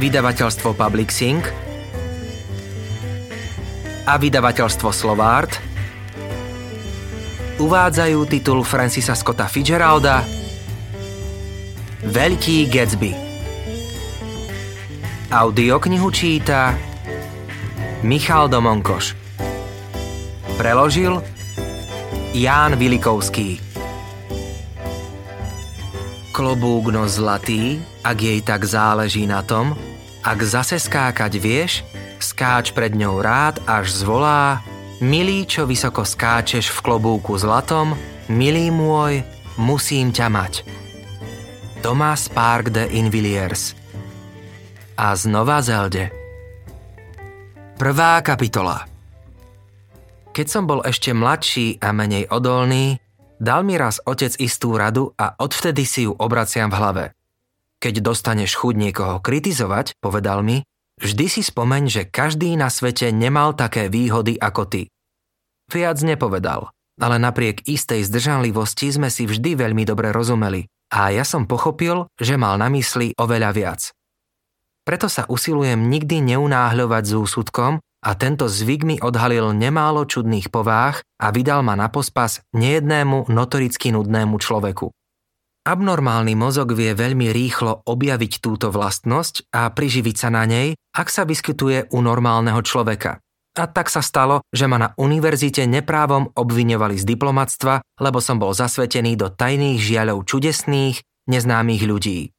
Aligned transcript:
vydavateľstvo 0.00 0.72
Public 0.72 1.12
Sync 1.12 1.44
a 4.08 4.16
vydavateľstvo 4.16 4.88
Slovart 4.88 5.60
uvádzajú 7.60 8.18
titul 8.24 8.64
Francisa 8.64 9.12
Scotta 9.12 9.44
Fitzgeralda 9.44 10.24
Veľký 12.00 12.64
Gatsby. 12.72 13.12
Audioknihu 15.28 16.08
číta 16.08 16.72
Michal 18.00 18.48
Domonkoš. 18.48 19.12
Preložil 20.56 21.20
Ján 22.32 22.80
Vilikovský. 22.80 23.60
Klobúk 26.32 26.88
no 26.88 27.04
zlatý, 27.04 27.84
ak 28.00 28.16
jej 28.16 28.40
tak 28.40 28.64
záleží 28.64 29.28
na 29.28 29.44
tom, 29.44 29.76
ak 30.20 30.38
zase 30.44 30.76
skákať 30.76 31.32
vieš, 31.40 31.80
skáč 32.20 32.76
pred 32.76 32.92
ňou 32.92 33.24
rád, 33.24 33.60
až 33.64 33.92
zvolá 33.92 34.60
Milý, 35.00 35.48
čo 35.48 35.64
vysoko 35.64 36.04
skáčeš 36.04 36.68
v 36.76 36.78
klobúku 36.84 37.32
zlatom, 37.40 37.96
milý 38.28 38.68
môj, 38.68 39.24
musím 39.56 40.12
ťa 40.12 40.28
mať. 40.28 40.60
Thomas 41.80 42.28
Park 42.28 42.68
de 42.68 42.84
Invilliers 42.92 43.72
A 45.00 45.16
znova 45.16 45.64
Zelde 45.64 46.12
Prvá 47.80 48.20
kapitola 48.20 48.84
Keď 50.36 50.46
som 50.52 50.68
bol 50.68 50.84
ešte 50.84 51.16
mladší 51.16 51.80
a 51.80 51.96
menej 51.96 52.28
odolný, 52.28 53.00
dal 53.40 53.64
mi 53.64 53.80
raz 53.80 54.04
otec 54.04 54.36
istú 54.36 54.76
radu 54.76 55.16
a 55.16 55.32
odvtedy 55.40 55.88
si 55.88 56.04
ju 56.04 56.12
obraciam 56.12 56.68
v 56.68 56.76
hlave. 56.76 57.04
Keď 57.80 58.04
dostaneš 58.04 58.60
chuť 58.60 58.74
niekoho 58.76 59.24
kritizovať, 59.24 59.96
povedal 60.04 60.44
mi, 60.44 60.60
vždy 61.00 61.26
si 61.32 61.40
spomeň, 61.40 61.88
že 61.88 62.02
každý 62.04 62.52
na 62.60 62.68
svete 62.68 63.08
nemal 63.08 63.56
také 63.56 63.88
výhody 63.88 64.36
ako 64.36 64.68
ty. 64.68 64.82
Viac 65.72 65.96
nepovedal, 66.04 66.68
ale 67.00 67.16
napriek 67.16 67.64
istej 67.64 68.04
zdržanlivosti 68.04 68.92
sme 68.92 69.08
si 69.08 69.24
vždy 69.24 69.56
veľmi 69.56 69.88
dobre 69.88 70.12
rozumeli 70.12 70.68
a 70.92 71.08
ja 71.08 71.24
som 71.24 71.48
pochopil, 71.48 72.04
že 72.20 72.36
mal 72.36 72.60
na 72.60 72.68
mysli 72.68 73.16
oveľa 73.16 73.50
viac. 73.56 73.80
Preto 74.84 75.08
sa 75.08 75.24
usilujem 75.30 75.88
nikdy 75.88 76.20
neunáhľovať 76.34 77.04
s 77.08 77.12
úsudkom 77.16 77.80
a 77.80 78.10
tento 78.16 78.44
zvyk 78.48 78.82
mi 78.84 78.96
odhalil 79.00 79.56
nemálo 79.56 80.04
čudných 80.04 80.52
povách 80.52 81.00
a 81.20 81.32
vydal 81.32 81.64
ma 81.64 81.78
na 81.80 81.88
pospas 81.88 82.44
nejednému 82.52 83.30
notoricky 83.32 83.92
nudnému 83.94 84.36
človeku. 84.36 84.92
Abnormálny 85.60 86.32
mozog 86.40 86.72
vie 86.72 86.96
veľmi 86.96 87.28
rýchlo 87.36 87.84
objaviť 87.84 88.40
túto 88.40 88.72
vlastnosť 88.72 89.52
a 89.52 89.68
priživiť 89.68 90.16
sa 90.16 90.32
na 90.32 90.48
nej, 90.48 90.72
ak 90.96 91.12
sa 91.12 91.28
vyskytuje 91.28 91.92
u 91.92 92.00
normálneho 92.00 92.64
človeka. 92.64 93.20
A 93.60 93.68
tak 93.68 93.92
sa 93.92 94.00
stalo, 94.00 94.40
že 94.56 94.64
ma 94.64 94.80
na 94.80 94.88
univerzite 94.96 95.68
neprávom 95.68 96.32
obviňovali 96.32 96.96
z 96.96 97.04
diplomatstva, 97.04 97.84
lebo 98.00 98.24
som 98.24 98.40
bol 98.40 98.56
zasvetený 98.56 99.20
do 99.20 99.28
tajných 99.28 99.76
žiaľov 99.76 100.24
čudesných, 100.24 101.04
neznámych 101.28 101.84
ľudí. 101.84 102.32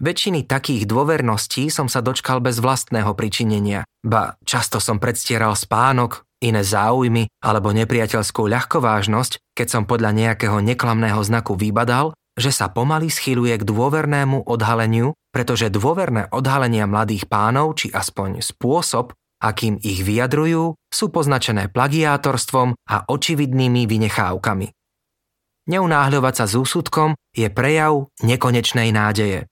Väčšiny 0.00 0.48
takých 0.48 0.88
dôverností 0.88 1.68
som 1.68 1.92
sa 1.92 2.00
dočkal 2.00 2.40
bez 2.40 2.56
vlastného 2.56 3.12
pričinenia, 3.12 3.84
ba 4.00 4.40
často 4.48 4.80
som 4.80 4.96
predstieral 4.96 5.52
spánok, 5.52 6.24
iné 6.40 6.64
záujmy 6.64 7.28
alebo 7.44 7.68
nepriateľskú 7.76 8.48
ľahkovážnosť, 8.48 9.52
keď 9.52 9.66
som 9.68 9.82
podľa 9.84 10.16
nejakého 10.16 10.56
neklamného 10.64 11.20
znaku 11.20 11.52
vybadal, 11.52 12.16
že 12.40 12.48
sa 12.48 12.72
pomaly 12.72 13.12
schyluje 13.12 13.60
k 13.60 13.68
dôvernému 13.68 14.48
odhaleniu, 14.48 15.12
pretože 15.28 15.68
dôverné 15.68 16.32
odhalenia 16.32 16.88
mladých 16.88 17.28
pánov, 17.28 17.76
či 17.76 17.92
aspoň 17.92 18.40
spôsob, 18.40 19.12
akým 19.44 19.76
ich 19.84 20.00
vyjadrujú, 20.00 20.80
sú 20.88 21.06
poznačené 21.12 21.68
plagiátorstvom 21.68 22.72
a 22.88 22.96
očividnými 23.04 23.84
vynechávkami. 23.84 24.72
Neunáhľovať 25.68 26.34
sa 26.34 26.46
s 26.48 26.56
úsudkom 26.56 27.14
je 27.36 27.46
prejav 27.52 28.08
nekonečnej 28.24 28.88
nádeje. 28.90 29.46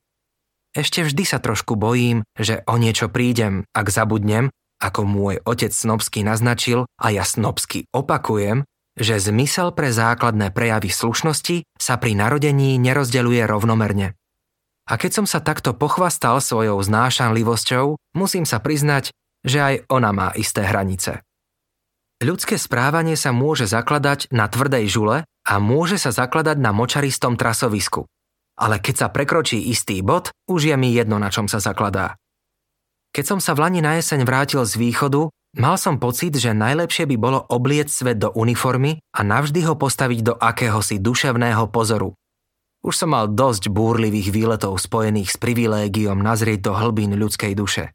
Ešte 0.73 1.05
vždy 1.05 1.25
sa 1.29 1.39
trošku 1.39 1.77
bojím, 1.77 2.25
že 2.35 2.65
o 2.65 2.81
niečo 2.81 3.13
prídem, 3.13 3.69
ak 3.77 3.93
zabudnem, 3.93 4.49
ako 4.79 5.05
môj 5.05 5.37
otec 5.45 5.75
snobsky 5.75 6.23
naznačil 6.23 6.87
a 6.99 7.11
ja 7.11 7.27
snobsky 7.27 7.91
opakujem, 7.91 8.65
že 8.99 9.23
zmysel 9.23 9.71
pre 9.73 9.95
základné 9.95 10.51
prejavy 10.51 10.91
slušnosti 10.91 11.63
sa 11.89 11.97
pri 11.97 12.13
narodení 12.13 12.77
nerozdeľuje 12.77 13.49
rovnomerne. 13.49 14.13
A 14.89 15.01
keď 15.01 15.25
som 15.25 15.27
sa 15.29 15.41
takto 15.41 15.73
pochvastal 15.73 16.37
svojou 16.45 16.77
znášanlivosťou, 16.85 17.97
musím 18.13 18.45
sa 18.45 18.61
priznať, 18.61 19.17
že 19.41 19.59
aj 19.65 19.75
ona 19.89 20.13
má 20.13 20.29
isté 20.37 20.69
hranice. 20.69 21.25
Ľudské 22.21 22.61
správanie 22.61 23.17
sa 23.17 23.33
môže 23.33 23.65
zakladať 23.65 24.29
na 24.29 24.53
tvrdej 24.53 24.85
žule 24.91 25.17
a 25.25 25.55
môže 25.57 25.97
sa 25.97 26.13
zakladať 26.13 26.61
na 26.61 26.77
močaristom 26.77 27.41
trasovisku. 27.41 28.05
Ale 28.59 28.83
keď 28.83 29.07
sa 29.07 29.09
prekročí 29.09 29.71
istý 29.71 30.05
bod, 30.05 30.35
už 30.51 30.69
je 30.69 30.77
mi 30.77 30.93
jedno, 30.93 31.17
na 31.17 31.31
čom 31.33 31.49
sa 31.49 31.63
zakladá. 31.63 32.19
Keď 33.15 33.25
som 33.25 33.41
sa 33.41 33.55
v 33.57 33.65
Lani 33.65 33.81
na 33.81 33.97
jeseň 33.97 34.29
vrátil 34.29 34.61
z 34.67 34.77
východu, 34.77 35.31
mal 35.59 35.77
som 35.77 35.99
pocit, 35.99 36.39
že 36.39 36.55
najlepšie 36.55 37.05
by 37.11 37.17
bolo 37.19 37.43
oblieť 37.43 37.91
svet 37.91 38.23
do 38.23 38.31
uniformy 38.33 39.03
a 39.13 39.21
navždy 39.27 39.67
ho 39.67 39.75
postaviť 39.75 40.21
do 40.23 40.35
akéhosi 40.39 41.03
duševného 41.03 41.69
pozoru. 41.69 42.15
Už 42.87 42.95
som 42.95 43.11
mal 43.11 43.27
dosť 43.27 43.75
búrlivých 43.75 44.31
výletov 44.31 44.79
spojených 44.79 45.35
s 45.35 45.37
privilégiom 45.37 46.15
nazrieť 46.15 46.71
do 46.71 46.73
hlbín 46.79 47.11
ľudskej 47.19 47.59
duše. 47.59 47.91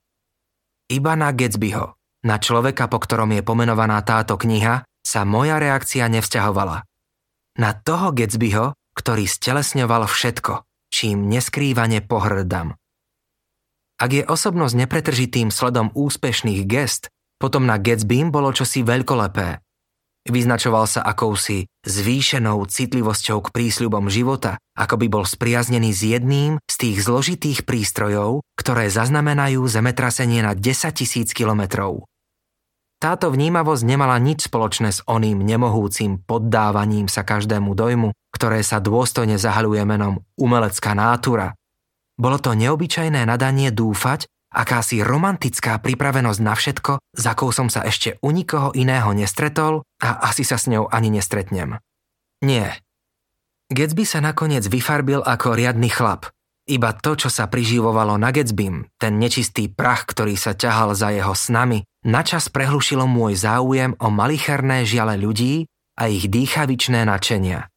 Iba 0.91 1.15
na 1.15 1.31
Gatsbyho, 1.31 1.95
na 2.27 2.35
človeka, 2.39 2.91
po 2.91 2.99
ktorom 2.99 3.31
je 3.31 3.41
pomenovaná 3.47 4.03
táto 4.03 4.35
kniha, 4.35 4.83
sa 5.03 5.23
moja 5.23 5.59
reakcia 5.59 6.07
nevzťahovala. 6.11 6.83
Na 7.59 7.71
toho 7.71 8.11
Gatsbyho, 8.11 8.75
ktorý 8.95 9.23
stelesňoval 9.27 10.07
všetko, 10.07 10.67
čím 10.89 11.31
neskrývane 11.31 12.03
pohrdam. 12.03 12.75
Ak 14.01 14.09
je 14.09 14.25
osobnosť 14.25 14.75
nepretržitým 14.83 15.53
sledom 15.53 15.93
úspešných 15.93 16.65
gest, 16.65 17.12
potom 17.43 17.67
na 17.67 17.75
Gatsbym 17.75 18.31
bolo 18.31 18.55
čosi 18.55 18.87
veľkolepé, 18.87 19.59
Vyznačoval 20.23 20.87
sa 20.87 21.03
akousi 21.03 21.67
zvýšenou 21.83 22.63
citlivosťou 22.63 23.43
k 23.43 23.51
prísľubom 23.51 24.07
života, 24.07 24.55
ako 24.71 24.95
by 24.95 25.07
bol 25.11 25.27
spriaznený 25.27 25.91
s 25.91 25.99
jedným 25.99 26.51
z 26.63 26.75
tých 26.79 27.03
zložitých 27.03 27.67
prístrojov, 27.67 28.39
ktoré 28.55 28.87
zaznamenajú 28.87 29.67
zemetrasenie 29.67 30.39
na 30.39 30.55
10 30.55 30.95
tisíc 30.95 31.35
kilometrov. 31.35 32.07
Táto 33.03 33.35
vnímavosť 33.35 33.83
nemala 33.83 34.15
nič 34.15 34.47
spoločné 34.47 34.95
s 34.95 35.03
oným 35.11 35.43
nemohúcim 35.43 36.23
poddávaním 36.23 37.11
sa 37.11 37.27
každému 37.27 37.75
dojmu, 37.75 38.15
ktoré 38.31 38.63
sa 38.63 38.79
dôstojne 38.79 39.35
zahaluje 39.35 39.83
menom 39.83 40.23
umelecká 40.39 40.95
nátura. 40.95 41.51
Bolo 42.15 42.39
to 42.39 42.55
neobyčajné 42.55 43.27
nadanie 43.27 43.75
dúfať, 43.75 44.31
akási 44.53 45.01
romantická 45.01 45.81
pripravenosť 45.81 46.39
na 46.45 46.53
všetko, 46.53 47.01
za 47.17 47.33
akou 47.33 47.49
som 47.49 47.67
sa 47.67 47.81
ešte 47.83 48.21
u 48.21 48.29
nikoho 48.29 48.69
iného 48.77 49.09
nestretol 49.11 49.81
a 49.97 50.29
asi 50.29 50.45
sa 50.45 50.61
s 50.61 50.69
ňou 50.69 50.87
ani 50.93 51.09
nestretnem. 51.09 51.81
Nie. 52.45 52.77
Gatsby 53.73 54.05
sa 54.05 54.21
nakoniec 54.21 54.69
vyfarbil 54.69 55.25
ako 55.25 55.57
riadny 55.57 55.89
chlap. 55.89 56.29
Iba 56.63 56.95
to, 56.95 57.19
čo 57.19 57.27
sa 57.27 57.51
priživovalo 57.51 58.15
na 58.15 58.31
Gatsbym, 58.31 58.87
ten 58.95 59.19
nečistý 59.19 59.67
prach, 59.67 60.07
ktorý 60.07 60.39
sa 60.39 60.55
ťahal 60.55 60.95
za 60.95 61.11
jeho 61.11 61.35
snami, 61.35 61.83
načas 62.07 62.47
prehlušilo 62.47 63.03
môj 63.03 63.35
záujem 63.35 63.99
o 63.99 64.07
malicherné 64.07 64.87
žiale 64.87 65.19
ľudí 65.19 65.67
a 65.99 66.07
ich 66.07 66.31
dýchavičné 66.31 67.03
načenia. 67.03 67.67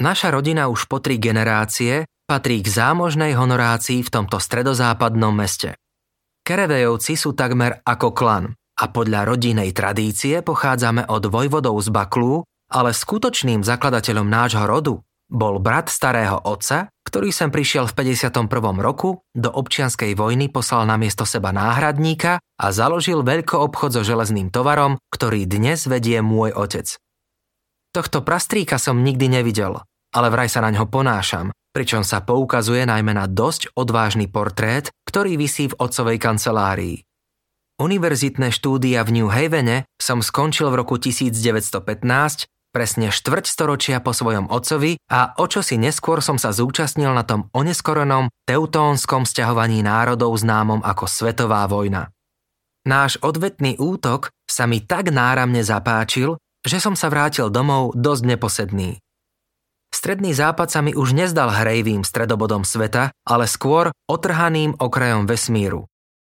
Naša 0.00 0.32
rodina 0.32 0.70
už 0.70 0.86
po 0.86 1.02
tri 1.02 1.18
generácie 1.20 2.08
patrí 2.30 2.62
k 2.62 2.70
zámožnej 2.70 3.34
honorácii 3.34 4.06
v 4.06 4.12
tomto 4.14 4.38
stredozápadnom 4.38 5.34
meste. 5.34 5.74
Kerevejovci 6.46 7.18
sú 7.18 7.34
takmer 7.34 7.82
ako 7.82 8.14
klan 8.14 8.54
a 8.54 8.84
podľa 8.86 9.34
rodinej 9.34 9.74
tradície 9.74 10.38
pochádzame 10.38 11.10
od 11.10 11.26
vojvodov 11.26 11.74
z 11.82 11.90
Baklu, 11.90 12.46
ale 12.70 12.94
skutočným 12.94 13.66
zakladateľom 13.66 14.30
nášho 14.30 14.62
rodu 14.62 15.02
bol 15.26 15.58
brat 15.58 15.90
starého 15.90 16.38
otca, 16.46 16.86
ktorý 17.02 17.34
sem 17.34 17.50
prišiel 17.50 17.90
v 17.90 18.14
51. 18.14 18.46
roku, 18.78 19.26
do 19.34 19.50
občianskej 19.50 20.14
vojny 20.14 20.54
poslal 20.54 20.86
na 20.86 20.94
miesto 20.94 21.26
seba 21.26 21.50
náhradníka 21.50 22.38
a 22.38 22.66
založil 22.70 23.26
obchod 23.26 23.90
so 23.90 24.02
železným 24.06 24.54
tovarom, 24.54 25.02
ktorý 25.10 25.50
dnes 25.50 25.90
vedie 25.90 26.22
môj 26.22 26.54
otec. 26.54 26.94
Tohto 27.90 28.22
prastríka 28.22 28.78
som 28.78 29.02
nikdy 29.02 29.26
nevidel, 29.26 29.82
ale 30.14 30.30
vraj 30.30 30.46
sa 30.46 30.62
na 30.62 30.70
ňo 30.70 30.86
ponášam 30.86 31.50
pričom 31.70 32.02
sa 32.02 32.22
poukazuje 32.22 32.86
najmä 32.86 33.14
na 33.14 33.30
dosť 33.30 33.74
odvážny 33.78 34.26
portrét, 34.26 34.90
ktorý 35.06 35.38
visí 35.38 35.70
v 35.70 35.78
otcovej 35.78 36.18
kancelárii. 36.18 37.02
Univerzitné 37.80 38.52
štúdia 38.52 39.00
v 39.08 39.22
New 39.22 39.28
Havene 39.32 39.88
som 39.96 40.20
skončil 40.20 40.68
v 40.68 40.84
roku 40.84 41.00
1915 41.00 41.80
presne 42.70 43.10
štvrť 43.10 43.44
storočia 43.50 43.98
po 43.98 44.14
svojom 44.14 44.46
otcovi 44.46 45.00
a 45.10 45.34
o 45.40 45.44
čo 45.50 45.60
si 45.60 45.74
neskôr 45.74 46.22
som 46.22 46.38
sa 46.38 46.54
zúčastnil 46.54 47.10
na 47.10 47.26
tom 47.26 47.50
oneskorenom 47.50 48.30
teutónskom 48.46 49.26
sťahovaní 49.26 49.82
národov 49.82 50.38
známom 50.38 50.84
ako 50.86 51.04
Svetová 51.10 51.66
vojna. 51.66 52.14
Náš 52.86 53.20
odvetný 53.20 53.76
útok 53.76 54.32
sa 54.48 54.64
mi 54.64 54.80
tak 54.80 55.12
náramne 55.12 55.60
zapáčil, 55.60 56.40
že 56.64 56.80
som 56.80 56.96
sa 56.96 57.12
vrátil 57.12 57.52
domov 57.52 57.92
dosť 57.92 58.22
neposedný. 58.24 58.90
Stredný 59.90 60.30
západ 60.30 60.70
sa 60.70 60.80
mi 60.80 60.94
už 60.94 61.12
nezdal 61.12 61.50
hrejvým 61.50 62.06
stredobodom 62.06 62.62
sveta, 62.62 63.10
ale 63.26 63.50
skôr 63.50 63.90
otrhaným 64.06 64.78
okrajom 64.78 65.26
vesmíru. 65.26 65.90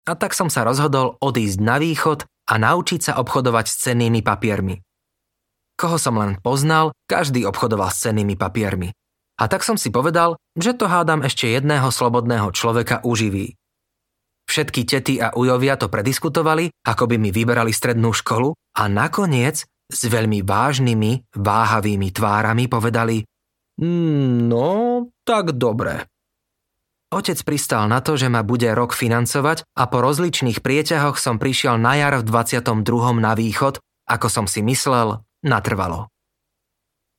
A 0.06 0.14
tak 0.14 0.36
som 0.36 0.52
sa 0.52 0.62
rozhodol 0.62 1.18
odísť 1.18 1.58
na 1.58 1.80
východ 1.80 2.28
a 2.46 2.54
naučiť 2.62 3.10
sa 3.10 3.12
obchodovať 3.18 3.66
s 3.66 3.74
cennými 3.90 4.22
papiermi. 4.22 4.78
Koho 5.76 5.98
som 5.98 6.16
len 6.16 6.38
poznal, 6.40 6.94
každý 7.10 7.42
obchodoval 7.44 7.90
s 7.90 8.06
cennými 8.06 8.38
papiermi. 8.38 8.94
A 9.36 9.44
tak 9.50 9.66
som 9.66 9.76
si 9.76 9.92
povedal, 9.92 10.40
že 10.56 10.72
to 10.72 10.88
hádam 10.88 11.20
ešte 11.20 11.52
jedného 11.52 11.92
slobodného 11.92 12.48
človeka 12.56 13.04
uživí. 13.04 13.58
Všetky 14.46 14.86
tety 14.86 15.18
a 15.18 15.34
ujovia 15.34 15.74
to 15.76 15.90
prediskutovali, 15.90 16.70
ako 16.86 17.04
by 17.10 17.16
mi 17.18 17.34
vyberali 17.34 17.74
strednú 17.74 18.14
školu 18.14 18.54
a 18.78 18.82
nakoniec 18.86 19.66
s 19.66 20.00
veľmi 20.06 20.46
vážnymi, 20.46 21.34
váhavými 21.34 22.08
tvárami 22.14 22.70
povedali 22.70 23.26
No, 23.76 25.08
tak 25.28 25.52
dobre. 25.52 26.08
Otec 27.12 27.38
pristal 27.46 27.86
na 27.86 28.02
to, 28.02 28.18
že 28.18 28.26
ma 28.26 28.42
bude 28.42 28.66
rok 28.74 28.96
financovať 28.96 29.62
a 29.78 29.86
po 29.86 30.02
rozličných 30.02 30.58
prieťahoch 30.58 31.20
som 31.20 31.38
prišiel 31.38 31.78
na 31.78 31.94
jar 31.94 32.18
v 32.18 32.26
22. 32.26 32.82
na 33.22 33.32
východ, 33.38 33.78
ako 34.10 34.26
som 34.26 34.46
si 34.50 34.64
myslel, 34.64 35.22
natrvalo. 35.46 36.10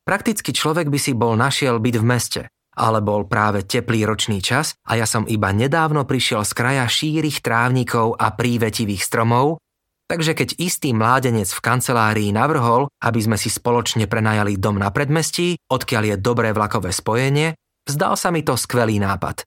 Prakticky 0.03 0.51
človek 0.51 0.91
by 0.91 0.99
si 0.99 1.11
bol 1.15 1.39
našiel 1.39 1.79
byť 1.79 1.95
v 1.99 2.05
meste, 2.05 2.41
ale 2.75 2.99
bol 3.03 3.27
práve 3.27 3.63
teplý 3.63 4.07
ročný 4.07 4.39
čas 4.39 4.75
a 4.87 4.95
ja 4.99 5.07
som 5.07 5.23
iba 5.27 5.51
nedávno 5.55 6.03
prišiel 6.03 6.43
z 6.43 6.51
kraja 6.51 6.85
šírich 6.87 7.39
trávnikov 7.39 8.15
a 8.15 8.31
prívetivých 8.31 9.03
stromov, 9.03 9.59
takže 10.07 10.33
keď 10.33 10.57
istý 10.57 10.95
mládenec 10.95 11.51
v 11.51 11.63
kancelárii 11.63 12.31
navrhol, 12.31 12.87
aby 13.03 13.19
sme 13.21 13.37
si 13.39 13.51
spoločne 13.51 14.07
prenajali 14.07 14.55
dom 14.55 14.79
na 14.79 14.89
predmestí, 14.89 15.59
odkiaľ 15.67 16.03
je 16.11 16.15
dobré 16.17 16.55
vlakové 16.55 16.95
spojenie, 16.95 17.53
zdal 17.87 18.15
sa 18.15 18.31
mi 18.31 18.41
to 18.41 18.55
skvelý 18.55 18.99
nápad. 19.03 19.43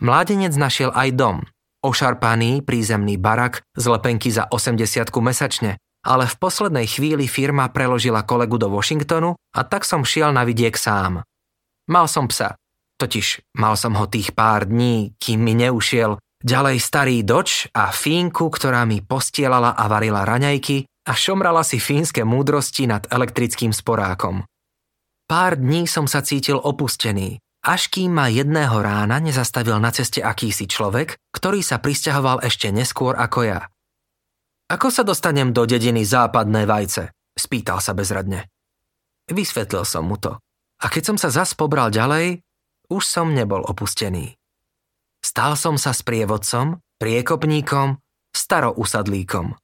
Mládenec 0.00 0.52
našiel 0.56 0.92
aj 0.92 1.08
dom, 1.16 1.36
ošarpaný 1.86 2.60
prízemný 2.66 3.16
barak 3.16 3.64
z 3.78 3.84
lepenky 3.88 4.28
za 4.28 4.50
80 4.50 5.08
mesačne, 5.22 5.80
ale 6.06 6.26
v 6.26 6.36
poslednej 6.36 6.86
chvíli 6.90 7.30
firma 7.30 7.70
preložila 7.70 8.22
kolegu 8.22 8.58
do 8.58 8.70
Washingtonu 8.70 9.34
a 9.34 9.60
tak 9.66 9.86
som 9.86 10.06
šiel 10.06 10.30
na 10.34 10.42
vidiek 10.42 10.74
sám. 10.74 11.22
Mal 11.86 12.06
som 12.10 12.26
psa. 12.26 12.58
Totiž 12.96 13.56
mal 13.60 13.76
som 13.76 13.92
ho 13.94 14.08
tých 14.08 14.32
pár 14.32 14.64
dní, 14.64 15.12
kým 15.20 15.44
mi 15.44 15.52
neušiel. 15.52 16.16
Ďalej 16.46 16.78
starý 16.78 17.16
doč 17.26 17.66
a 17.74 17.90
fínku, 17.90 18.46
ktorá 18.54 18.86
mi 18.86 19.02
postielala 19.02 19.74
a 19.74 19.90
varila 19.90 20.22
raňajky 20.22 20.86
a 21.10 21.12
šomrala 21.18 21.66
si 21.66 21.82
fínske 21.82 22.22
múdrosti 22.22 22.86
nad 22.86 23.02
elektrickým 23.10 23.74
sporákom. 23.74 24.46
Pár 25.26 25.58
dní 25.58 25.90
som 25.90 26.06
sa 26.06 26.22
cítil 26.22 26.54
opustený, 26.62 27.42
až 27.66 27.90
kým 27.90 28.14
ma 28.14 28.30
jedného 28.30 28.78
rána 28.78 29.18
nezastavil 29.18 29.74
na 29.82 29.90
ceste 29.90 30.22
akýsi 30.22 30.70
človek, 30.70 31.18
ktorý 31.34 31.66
sa 31.66 31.82
pristahoval 31.82 32.38
ešte 32.46 32.70
neskôr 32.70 33.18
ako 33.18 33.42
ja. 33.42 33.66
Ako 34.70 34.94
sa 34.94 35.02
dostanem 35.02 35.50
do 35.50 35.66
dediny 35.66 36.06
západné 36.06 36.62
vajce? 36.62 37.10
Spýtal 37.34 37.82
sa 37.82 37.90
bezradne. 37.90 38.46
Vysvetlil 39.26 39.82
som 39.82 40.06
mu 40.06 40.14
to. 40.14 40.38
A 40.78 40.86
keď 40.94 41.10
som 41.10 41.16
sa 41.18 41.26
zas 41.34 41.58
pobral 41.58 41.90
ďalej, 41.90 42.38
už 42.86 43.02
som 43.02 43.34
nebol 43.34 43.66
opustený. 43.66 44.38
Stal 45.26 45.58
som 45.58 45.74
sa 45.74 45.90
sprievodcom, 45.90 46.78
priekopníkom, 47.02 47.98
starousadlíkom. 48.30 49.58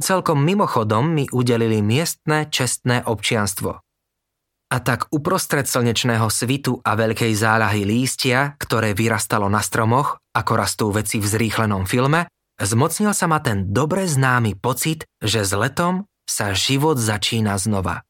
Celkom 0.00 0.40
mimochodom 0.40 1.12
mi 1.12 1.28
udelili 1.28 1.84
miestne 1.84 2.48
čestné 2.48 3.04
občianstvo. 3.04 3.84
A 4.72 4.76
tak 4.80 5.12
uprostred 5.12 5.68
slnečného 5.68 6.32
svitu 6.32 6.80
a 6.80 6.96
veľkej 6.96 7.36
záľahy 7.36 7.84
lístia, 7.84 8.56
ktoré 8.56 8.96
vyrastalo 8.96 9.52
na 9.52 9.60
stromoch, 9.60 10.24
ako 10.32 10.52
rastú 10.56 10.88
veci 10.88 11.20
v 11.20 11.28
zrýchlenom 11.36 11.84
filme, 11.84 12.24
zmocnil 12.56 13.12
sa 13.12 13.28
ma 13.28 13.44
ten 13.44 13.68
dobre 13.68 14.08
známy 14.08 14.56
pocit, 14.56 15.04
že 15.20 15.44
s 15.44 15.52
letom 15.52 16.08
sa 16.24 16.56
život 16.56 16.96
začína 16.96 17.60
znova. 17.60 18.08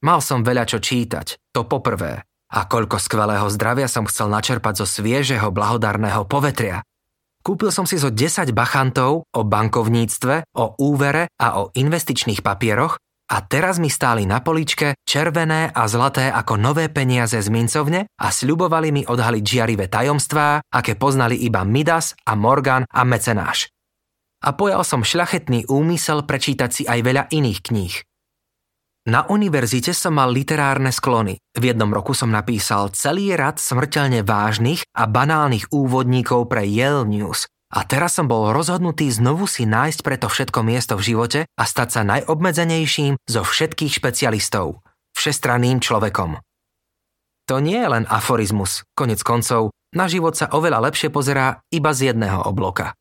Mal 0.00 0.24
som 0.24 0.40
veľa 0.40 0.64
čo 0.64 0.80
čítať, 0.80 1.52
to 1.52 1.68
poprvé. 1.68 2.24
A 2.52 2.68
koľko 2.68 3.00
skvelého 3.00 3.48
zdravia 3.48 3.88
som 3.88 4.04
chcel 4.04 4.28
načerpať 4.28 4.84
zo 4.84 4.86
sviežeho 4.88 5.48
blahodarného 5.48 6.28
povetria. 6.28 6.84
Kúpil 7.44 7.68
som 7.68 7.84
si 7.84 8.00
zo 8.00 8.08
10 8.08 8.56
bachantov 8.56 9.28
o 9.28 9.40
bankovníctve, 9.44 10.56
o 10.56 10.76
úvere 10.80 11.28
a 11.36 11.60
o 11.60 11.68
investičných 11.76 12.40
papieroch 12.40 12.96
a 13.24 13.40
teraz 13.40 13.80
mi 13.80 13.88
stáli 13.88 14.28
na 14.28 14.44
poličke 14.44 15.00
červené 15.08 15.72
a 15.72 15.88
zlaté 15.88 16.28
ako 16.28 16.60
nové 16.60 16.92
peniaze 16.92 17.40
z 17.40 17.48
mincovne 17.48 18.04
a 18.20 18.28
sľubovali 18.28 18.88
mi 18.92 19.02
odhaliť 19.04 19.44
žiarivé 19.44 19.88
tajomstvá, 19.88 20.60
aké 20.68 20.92
poznali 20.96 21.40
iba 21.40 21.64
Midas 21.64 22.12
a 22.28 22.36
Morgan 22.36 22.84
a 22.84 23.00
Mecenáš. 23.04 23.72
A 24.44 24.52
pojal 24.52 24.84
som 24.84 25.00
šľachetný 25.00 25.72
úmysel 25.72 26.28
prečítať 26.28 26.70
si 26.72 26.82
aj 26.84 27.00
veľa 27.00 27.24
iných 27.32 27.60
kníh. 27.64 27.94
Na 29.04 29.28
univerzite 29.28 29.92
som 29.92 30.16
mal 30.16 30.32
literárne 30.32 30.88
sklony. 30.88 31.36
V 31.52 31.62
jednom 31.68 31.92
roku 31.92 32.16
som 32.16 32.32
napísal 32.32 32.88
celý 32.96 33.36
rad 33.36 33.60
smrteľne 33.60 34.24
vážnych 34.24 34.80
a 34.96 35.04
banálnych 35.04 35.68
úvodníkov 35.68 36.48
pre 36.48 36.64
Yale 36.64 37.04
News. 37.04 37.44
A 37.68 37.84
teraz 37.84 38.16
som 38.16 38.32
bol 38.32 38.56
rozhodnutý 38.56 39.12
znovu 39.12 39.44
si 39.44 39.68
nájsť 39.68 40.00
preto 40.00 40.32
všetko 40.32 40.64
miesto 40.64 40.96
v 40.96 41.12
živote 41.12 41.40
a 41.44 41.64
stať 41.68 41.88
sa 41.92 42.00
najobmedzenejším 42.00 43.20
zo 43.28 43.44
všetkých 43.44 43.92
špecialistov. 43.92 44.80
Všestranným 45.12 45.84
človekom. 45.84 46.40
To 47.52 47.60
nie 47.60 47.76
je 47.76 47.88
len 47.92 48.08
aforizmus, 48.08 48.88
konec 48.96 49.20
koncov, 49.20 49.68
na 49.92 50.08
život 50.08 50.32
sa 50.32 50.48
oveľa 50.48 50.80
lepšie 50.88 51.12
pozerá 51.12 51.60
iba 51.68 51.92
z 51.92 52.16
jedného 52.16 52.40
obloka. 52.48 52.96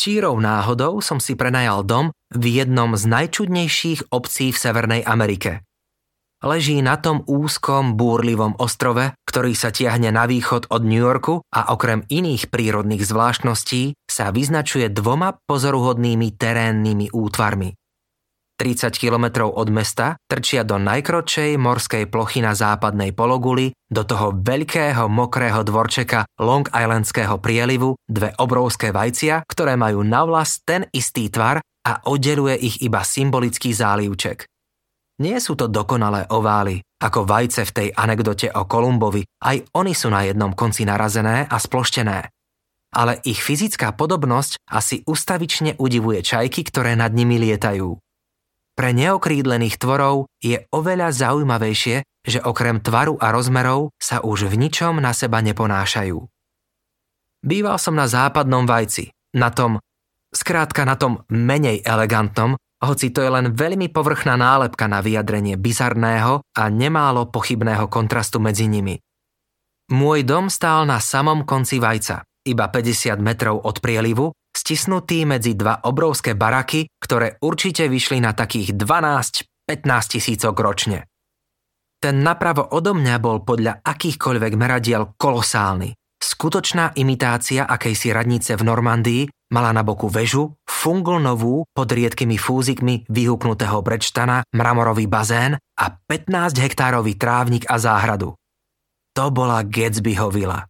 Čírov 0.00 0.40
náhodou 0.40 1.04
som 1.04 1.20
si 1.20 1.36
prenajal 1.36 1.84
dom 1.84 2.10
v 2.32 2.64
jednom 2.64 2.96
z 2.96 3.04
najčudnejších 3.06 4.08
obcí 4.08 4.50
v 4.50 4.58
Severnej 4.58 5.02
Amerike. 5.04 5.62
Leží 6.42 6.82
na 6.82 6.98
tom 6.98 7.22
úzkom, 7.30 7.94
búrlivom 7.94 8.58
ostrove, 8.58 9.14
ktorý 9.30 9.54
sa 9.54 9.70
tiahne 9.70 10.10
na 10.10 10.26
východ 10.26 10.74
od 10.74 10.82
New 10.82 10.98
Yorku 10.98 11.38
a 11.54 11.70
okrem 11.70 12.02
iných 12.10 12.50
prírodných 12.50 13.06
zvláštností 13.06 13.94
sa 14.10 14.34
vyznačuje 14.34 14.90
dvoma 14.90 15.38
pozoruhodnými 15.46 16.34
terénnymi 16.34 17.14
útvarmi. 17.14 17.78
30 18.62 18.94
kilometrov 18.94 19.58
od 19.58 19.74
mesta 19.74 20.14
trčia 20.30 20.62
do 20.62 20.78
najkročej 20.78 21.58
morskej 21.58 22.06
plochy 22.06 22.46
na 22.46 22.54
západnej 22.54 23.10
pologuli, 23.10 23.74
do 23.90 24.06
toho 24.06 24.30
veľkého 24.38 25.10
mokrého 25.10 25.66
dvorčeka 25.66 26.38
Long 26.38 26.62
Islandského 26.70 27.42
prielivu 27.42 27.98
dve 28.06 28.30
obrovské 28.38 28.94
vajcia, 28.94 29.42
ktoré 29.50 29.74
majú 29.74 30.06
na 30.06 30.22
vlas 30.22 30.62
ten 30.62 30.86
istý 30.94 31.26
tvar 31.26 31.58
a 31.82 32.06
oddeluje 32.06 32.54
ich 32.62 32.86
iba 32.86 33.02
symbolický 33.02 33.74
zálivček. 33.74 34.46
Nie 35.18 35.42
sú 35.42 35.58
to 35.58 35.66
dokonalé 35.66 36.30
ovály, 36.30 36.78
ako 37.02 37.26
vajce 37.26 37.66
v 37.66 37.74
tej 37.74 37.88
anekdote 37.90 38.46
o 38.54 38.62
Kolumbovi, 38.62 39.26
aj 39.42 39.74
oni 39.74 39.90
sú 39.90 40.06
na 40.06 40.22
jednom 40.22 40.54
konci 40.54 40.86
narazené 40.86 41.50
a 41.50 41.58
sploštené. 41.58 42.30
Ale 42.94 43.18
ich 43.26 43.42
fyzická 43.42 43.90
podobnosť 43.98 44.70
asi 44.70 45.02
ustavične 45.02 45.74
udivuje 45.82 46.22
čajky, 46.22 46.62
ktoré 46.62 46.94
nad 46.94 47.10
nimi 47.10 47.42
lietajú. 47.42 47.98
Pre 48.72 48.90
neokrídlených 48.96 49.76
tvorov 49.76 50.32
je 50.40 50.64
oveľa 50.72 51.12
zaujímavejšie, 51.12 52.02
že 52.24 52.38
okrem 52.40 52.80
tvaru 52.80 53.20
a 53.20 53.28
rozmerov 53.28 53.92
sa 54.00 54.24
už 54.24 54.48
v 54.48 54.54
ničom 54.56 55.02
na 55.02 55.12
seba 55.12 55.44
neponášajú. 55.44 56.16
Býval 57.42 57.76
som 57.76 57.98
na 57.98 58.06
západnom 58.06 58.64
vajci, 58.64 59.10
na 59.34 59.50
tom, 59.50 59.82
skrátka 60.30 60.86
na 60.86 60.94
tom 60.96 61.26
menej 61.28 61.82
elegantnom, 61.84 62.56
hoci 62.82 63.14
to 63.14 63.22
je 63.22 63.30
len 63.30 63.54
veľmi 63.54 63.90
povrchná 63.90 64.34
nálepka 64.34 64.90
na 64.90 64.98
vyjadrenie 65.04 65.54
bizarného 65.54 66.42
a 66.42 66.62
nemálo 66.66 67.30
pochybného 67.30 67.86
kontrastu 67.86 68.42
medzi 68.42 68.66
nimi. 68.66 68.98
Môj 69.92 70.24
dom 70.24 70.48
stál 70.48 70.88
na 70.88 70.98
samom 71.02 71.44
konci 71.44 71.76
vajca, 71.78 72.24
iba 72.48 72.66
50 72.70 73.20
metrov 73.22 73.60
od 73.62 73.78
prielivu 73.78 74.34
stisnutý 74.72 75.28
medzi 75.28 75.52
dva 75.52 75.84
obrovské 75.84 76.32
baraky, 76.32 76.88
ktoré 76.96 77.36
určite 77.44 77.92
vyšli 77.92 78.24
na 78.24 78.32
takých 78.32 78.72
12-15 78.72 79.68
tisícok 80.16 80.56
ročne. 80.56 81.12
Ten 82.00 82.24
napravo 82.24 82.72
odo 82.72 82.96
mňa 82.96 83.20
bol 83.20 83.44
podľa 83.44 83.84
akýchkoľvek 83.84 84.52
meradiel 84.56 85.12
kolosálny. 85.20 85.92
Skutočná 86.24 86.96
imitácia 86.96 87.68
akejsi 87.68 88.16
radnice 88.16 88.56
v 88.56 88.64
Normandii, 88.64 89.22
mala 89.52 89.76
na 89.76 89.84
boku 89.84 90.08
väžu, 90.08 90.56
novú 91.20 91.68
pod 91.76 91.92
riedkymi 91.92 92.40
fúzikmi 92.40 93.04
vyhúknutého 93.12 93.76
brečtana, 93.84 94.40
mramorový 94.56 95.04
bazén 95.04 95.60
a 95.76 95.84
15 96.08 96.56
hektárový 96.56 97.20
trávnik 97.20 97.68
a 97.68 97.76
záhradu. 97.76 98.32
To 99.12 99.24
bola 99.28 99.60
Gatsbyho 99.68 100.32
vila. 100.32 100.64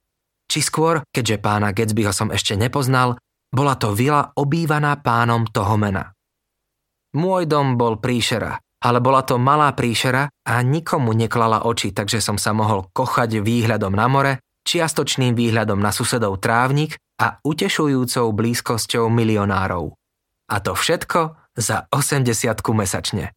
Či 0.50 0.58
skôr, 0.58 1.06
keďže 1.14 1.38
pána 1.38 1.70
Gatsbyho 1.70 2.10
som 2.10 2.34
ešte 2.34 2.58
nepoznal, 2.58 3.14
bola 3.52 3.76
to 3.76 3.92
vila 3.92 4.32
obývaná 4.32 4.96
pánom 5.04 5.44
toho 5.44 5.76
mena. 5.76 6.08
Môj 7.12 7.44
dom 7.44 7.76
bol 7.76 8.00
príšera, 8.00 8.56
ale 8.82 8.98
bola 9.04 9.20
to 9.20 9.36
malá 9.36 9.70
príšera 9.76 10.26
a 10.26 10.54
nikomu 10.64 11.12
neklala 11.12 11.68
oči, 11.68 11.92
takže 11.92 12.24
som 12.24 12.40
sa 12.40 12.56
mohol 12.56 12.88
kochať 12.90 13.44
výhľadom 13.44 13.92
na 13.92 14.08
more, 14.08 14.32
čiastočným 14.64 15.36
výhľadom 15.36 15.76
na 15.76 15.92
susedov 15.92 16.40
trávnik 16.40 16.96
a 17.20 17.38
utešujúcou 17.44 18.32
blízkosťou 18.32 19.12
milionárov. 19.12 19.92
A 20.48 20.56
to 20.64 20.72
všetko 20.72 21.52
za 21.52 21.84
80 21.92 22.32
mesačne. 22.72 23.36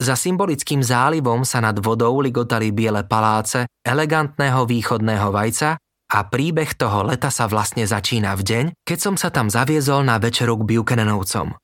Za 0.00 0.16
symbolickým 0.16 0.80
zálivom 0.80 1.44
sa 1.44 1.60
nad 1.60 1.76
vodou 1.76 2.24
ligotali 2.24 2.72
biele 2.72 3.04
paláce 3.04 3.68
elegantného 3.84 4.64
východného 4.64 5.28
vajca 5.28 5.76
a 6.10 6.26
príbeh 6.26 6.74
toho 6.74 7.06
leta 7.06 7.30
sa 7.30 7.46
vlastne 7.46 7.86
začína 7.86 8.34
v 8.34 8.42
deň, 8.42 8.64
keď 8.82 8.98
som 8.98 9.14
sa 9.14 9.30
tam 9.30 9.46
zaviezol 9.46 10.02
na 10.02 10.18
večeru 10.18 10.58
k 10.58 10.66
Buchananovcom. 10.66 11.54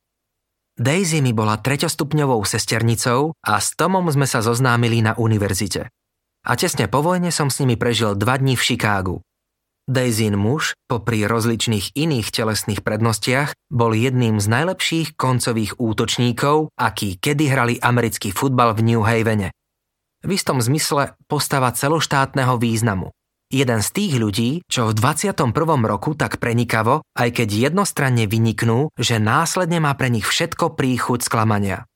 Daisy 0.79 1.25
mi 1.25 1.35
bola 1.35 1.59
treťostupňovou 1.59 2.47
sesternicou 2.47 3.35
a 3.43 3.59
s 3.59 3.75
Tomom 3.75 4.07
sme 4.13 4.29
sa 4.29 4.45
zoznámili 4.45 5.03
na 5.03 5.19
univerzite. 5.19 5.91
A 6.47 6.53
tesne 6.55 6.87
po 6.87 7.03
vojne 7.03 7.35
som 7.35 7.51
s 7.51 7.59
nimi 7.59 7.75
prežil 7.75 8.15
dva 8.15 8.39
dní 8.39 8.55
v 8.55 8.63
Chicagu. 8.63 9.17
Daisyn 9.89 10.37
muž, 10.37 10.77
popri 10.85 11.25
rozličných 11.25 11.97
iných 11.97 12.29
telesných 12.29 12.85
prednostiach, 12.85 13.57
bol 13.73 13.97
jedným 13.97 14.37
z 14.37 14.47
najlepších 14.53 15.09
koncových 15.17 15.81
útočníkov, 15.81 16.75
aký 16.77 17.17
kedy 17.19 17.45
hrali 17.49 17.75
americký 17.81 18.35
futbal 18.35 18.77
v 18.77 18.83
New 18.83 19.03
Havene. 19.07 19.55
V 20.27 20.31
istom 20.35 20.61
zmysle 20.61 21.17
postava 21.25 21.73
celoštátneho 21.73 22.61
významu. 22.61 23.16
Jeden 23.47 23.81
z 23.81 23.89
tých 23.95 24.15
ľudí, 24.19 24.51
čo 24.67 24.91
v 24.91 24.97
21. 24.99 25.55
roku 25.87 26.19
tak 26.19 26.43
prenikavo, 26.43 27.07
aj 27.15 27.31
keď 27.31 27.71
jednostranne 27.71 28.27
vyniknú, 28.27 28.91
že 28.99 29.23
následne 29.23 29.79
má 29.79 29.95
pre 29.95 30.11
nich 30.11 30.27
všetko 30.27 30.75
príchuť 30.75 31.23
sklamania. 31.23 31.87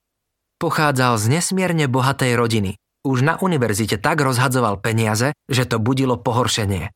Pochádzal 0.62 1.19
z 1.19 1.26
nesmierne 1.40 1.90
bohatej 1.90 2.38
rodiny. 2.38 2.78
Už 3.02 3.25
na 3.25 3.40
univerzite 3.40 3.99
tak 3.99 4.21
rozhadzoval 4.21 4.78
peniaze, 4.78 5.33
že 5.49 5.64
to 5.64 5.80
budilo 5.80 6.21
pohoršenie 6.21 6.92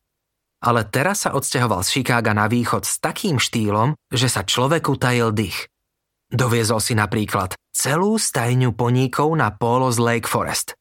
ale 0.65 0.81
teraz 0.89 1.29
sa 1.29 1.37
odsťahoval 1.37 1.85
z 1.85 1.89
Chicaga 2.01 2.33
na 2.33 2.49
východ 2.49 2.89
s 2.89 2.97
takým 2.97 3.37
štýlom, 3.37 3.93
že 4.09 4.25
sa 4.25 4.41
človeku 4.41 4.97
tajil 4.97 5.29
dých. 5.29 5.69
Doviezol 6.33 6.81
si 6.81 6.97
napríklad 6.97 7.53
celú 7.69 8.17
stajňu 8.17 8.73
poníkov 8.73 9.29
na 9.37 9.53
polo 9.53 9.93
z 9.93 10.01
Lake 10.01 10.25
Forest. 10.25 10.73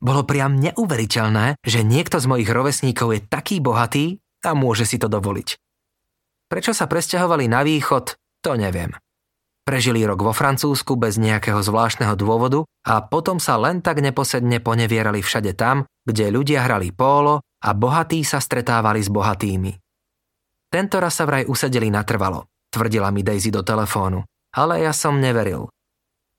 Bolo 0.00 0.24
priam 0.24 0.56
neuveriteľné, 0.56 1.60
že 1.60 1.84
niekto 1.84 2.16
z 2.16 2.26
mojich 2.26 2.48
rovesníkov 2.48 3.08
je 3.12 3.20
taký 3.20 3.60
bohatý 3.60 4.16
a 4.40 4.56
môže 4.56 4.88
si 4.88 4.96
to 4.96 5.12
dovoliť. 5.12 5.60
Prečo 6.48 6.72
sa 6.72 6.88
presťahovali 6.88 7.46
na 7.46 7.60
východ, 7.60 8.16
to 8.40 8.56
neviem. 8.56 8.96
Prežili 9.60 10.02
rok 10.02 10.24
vo 10.24 10.32
Francúzsku 10.32 10.96
bez 10.96 11.20
nejakého 11.20 11.60
zvláštneho 11.60 12.16
dôvodu 12.16 12.64
a 12.88 13.04
potom 13.04 13.36
sa 13.36 13.60
len 13.60 13.84
tak 13.84 14.00
neposedne 14.00 14.58
ponevierali 14.58 15.20
všade 15.20 15.52
tam, 15.52 15.84
kde 16.08 16.32
ľudia 16.32 16.64
hrali 16.64 16.90
pólo 16.90 17.44
a 17.60 17.70
bohatí 17.76 18.24
sa 18.24 18.40
stretávali 18.40 19.04
s 19.04 19.12
bohatými. 19.12 19.76
Tento 20.72 20.96
raz 20.96 21.20
sa 21.20 21.28
vraj 21.28 21.44
usedeli 21.44 21.92
natrvalo, 21.92 22.48
tvrdila 22.72 23.12
mi 23.12 23.20
Daisy 23.20 23.52
do 23.52 23.60
telefónu, 23.60 24.24
ale 24.56 24.80
ja 24.80 24.96
som 24.96 25.20
neveril. 25.20 25.68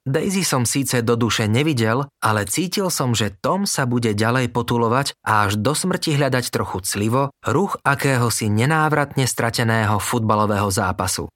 Daisy 0.01 0.41
som 0.41 0.65
síce 0.65 1.05
do 1.05 1.13
duše 1.13 1.45
nevidel, 1.45 2.09
ale 2.25 2.49
cítil 2.49 2.89
som, 2.89 3.13
že 3.13 3.37
Tom 3.37 3.69
sa 3.69 3.85
bude 3.85 4.17
ďalej 4.17 4.49
potulovať 4.49 5.13
a 5.21 5.45
až 5.45 5.61
do 5.61 5.77
smrti 5.77 6.17
hľadať 6.17 6.49
trochu 6.49 6.81
clivo 6.81 7.29
ruch 7.45 7.77
akéhosi 7.85 8.49
nenávratne 8.49 9.29
strateného 9.29 10.01
futbalového 10.01 10.73
zápasu. 10.73 11.29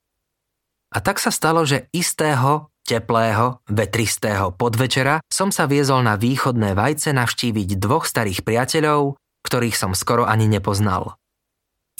A 0.90 0.98
tak 0.98 1.22
sa 1.22 1.30
stalo, 1.30 1.62
že 1.62 1.94
istého, 1.94 2.74
teplého, 2.90 3.62
vetristého 3.70 4.50
podvečera 4.50 5.22
som 5.30 5.54
sa 5.54 5.70
viezol 5.70 6.02
na 6.02 6.18
východné 6.18 6.74
vajce 6.74 7.14
navštíviť 7.14 7.78
dvoch 7.78 8.10
starých 8.10 8.42
priateľov, 8.42 9.14
ktorých 9.46 9.78
som 9.78 9.94
skoro 9.94 10.26
ani 10.26 10.50
nepoznal. 10.50 11.22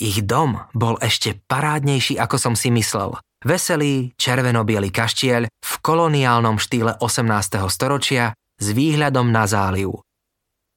Ich 0.02 0.18
dom 0.26 0.66
bol 0.74 0.98
ešte 0.98 1.38
parádnejší, 1.46 2.18
ako 2.18 2.36
som 2.42 2.54
si 2.58 2.74
myslel. 2.74 3.16
Veselý, 3.44 4.16
červeno 4.16 4.64
kaštieľ 4.64 5.42
v 5.44 5.72
koloniálnom 5.84 6.56
štýle 6.56 6.96
18. 7.04 7.68
storočia 7.68 8.32
s 8.56 8.66
výhľadom 8.72 9.28
na 9.28 9.44
záliv. 9.44 10.00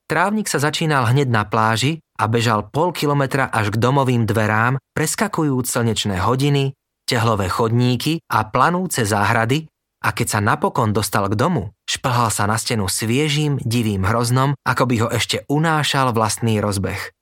Trávnik 0.09 0.51
sa 0.51 0.59
začínal 0.59 1.07
hneď 1.07 1.31
na 1.31 1.47
pláži 1.47 2.03
a 2.19 2.27
bežal 2.27 2.67
pol 2.67 2.91
kilometra 2.91 3.47
až 3.47 3.71
k 3.71 3.79
domovým 3.79 4.27
dverám, 4.27 4.75
preskakujúc 4.91 5.69
slnečné 5.69 6.19
hodiny, 6.19 6.75
tehlové 7.07 7.47
chodníky 7.47 8.19
a 8.27 8.43
planúce 8.51 9.07
záhrady 9.07 9.71
a 10.03 10.11
keď 10.11 10.27
sa 10.27 10.39
napokon 10.43 10.91
dostal 10.91 11.31
k 11.31 11.39
domu, 11.39 11.71
šplhal 11.87 12.27
sa 12.27 12.43
na 12.43 12.59
stenu 12.59 12.91
sviežým, 12.91 13.63
divým 13.63 14.03
hroznom, 14.03 14.51
ako 14.67 14.83
by 14.83 14.95
ho 15.05 15.09
ešte 15.11 15.47
unášal 15.47 16.11
vlastný 16.11 16.59
rozbeh. 16.59 17.15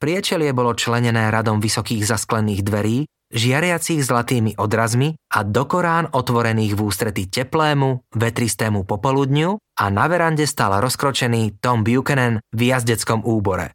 Priečelie 0.00 0.56
bolo 0.56 0.72
členené 0.72 1.28
radom 1.28 1.60
vysokých 1.60 2.04
zasklených 2.04 2.60
dverí, 2.64 3.08
žiariacich 3.32 4.04
zlatými 4.04 4.58
odrazmi 4.60 5.16
a 5.32 5.46
dokorán 5.46 6.12
otvorených 6.12 6.76
v 6.76 6.80
ústrety 6.84 7.24
teplému, 7.30 8.04
vetristému 8.12 8.84
popoludňu 8.84 9.56
a 9.80 9.84
na 9.88 10.04
verande 10.10 10.44
stál 10.44 10.76
rozkročený 10.82 11.58
Tom 11.62 11.86
Buchanan 11.86 12.42
v 12.52 12.60
jazdeckom 12.68 13.24
úbore. 13.24 13.72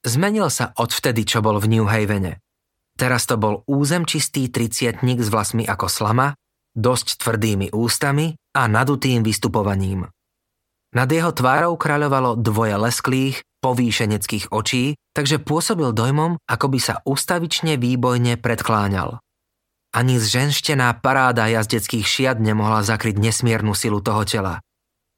Zmenil 0.00 0.48
sa 0.48 0.72
odvtedy, 0.76 1.28
čo 1.28 1.44
bol 1.44 1.60
v 1.60 1.76
New 1.76 1.86
Havene. 1.88 2.40
Teraz 2.96 3.24
to 3.24 3.40
bol 3.40 3.64
územčistý 3.64 4.48
tricietnik 4.52 5.20
s 5.24 5.28
vlasmi 5.32 5.64
ako 5.64 5.88
slama, 5.88 6.36
dosť 6.76 7.20
tvrdými 7.20 7.72
ústami 7.72 8.36
a 8.56 8.68
nadutým 8.68 9.24
vystupovaním. 9.24 10.08
Nad 10.90 11.06
jeho 11.06 11.30
tvárou 11.30 11.78
kráľovalo 11.78 12.34
dvoje 12.34 12.74
lesklých, 12.74 13.46
povýšeneckých 13.62 14.50
očí, 14.50 14.98
takže 15.14 15.38
pôsobil 15.38 15.94
dojmom, 15.94 16.40
ako 16.50 16.66
by 16.66 16.78
sa 16.82 16.94
ustavične 17.06 17.78
výbojne 17.78 18.34
predkláňal. 18.42 19.22
Ani 19.90 20.18
zženštená 20.18 21.02
paráda 21.02 21.50
jazdeckých 21.50 22.06
šiat 22.06 22.38
nemohla 22.42 22.82
zakryť 22.82 23.18
nesmiernu 23.18 23.74
silu 23.74 24.02
toho 24.02 24.22
tela. 24.26 24.62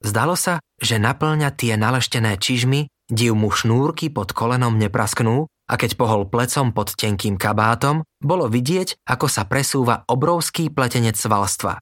Zdalo 0.02 0.36
sa, 0.36 0.60
že 0.80 1.00
naplňa 1.00 1.54
tie 1.56 1.78
naleštené 1.78 2.36
čižmy, 2.36 2.88
div 3.08 3.32
mu 3.32 3.48
šnúrky 3.52 4.08
pod 4.12 4.32
kolenom 4.36 4.76
neprasknú 4.76 5.46
a 5.46 5.74
keď 5.80 5.96
pohol 5.96 6.28
plecom 6.28 6.74
pod 6.74 6.92
tenkým 6.92 7.40
kabátom, 7.40 8.04
bolo 8.20 8.50
vidieť, 8.50 9.08
ako 9.08 9.24
sa 9.30 9.48
presúva 9.48 10.04
obrovský 10.04 10.68
pletenec 10.68 11.16
svalstva. 11.16 11.80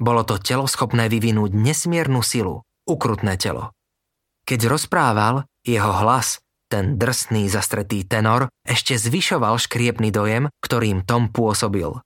Bolo 0.00 0.26
to 0.26 0.40
telo 0.42 0.66
schopné 0.66 1.06
vyvinúť 1.06 1.54
nesmiernu 1.54 2.24
silu, 2.24 2.64
ukrutné 2.88 3.36
telo. 3.36 3.72
Keď 4.44 4.60
rozprával, 4.68 5.48
jeho 5.64 5.92
hlas, 6.04 6.44
ten 6.68 7.00
drsný 7.00 7.48
zastretý 7.48 8.04
tenor, 8.04 8.52
ešte 8.64 8.96
zvyšoval 8.98 9.56
škriepný 9.56 10.12
dojem, 10.12 10.52
ktorým 10.60 11.04
Tom 11.04 11.32
pôsobil. 11.32 11.96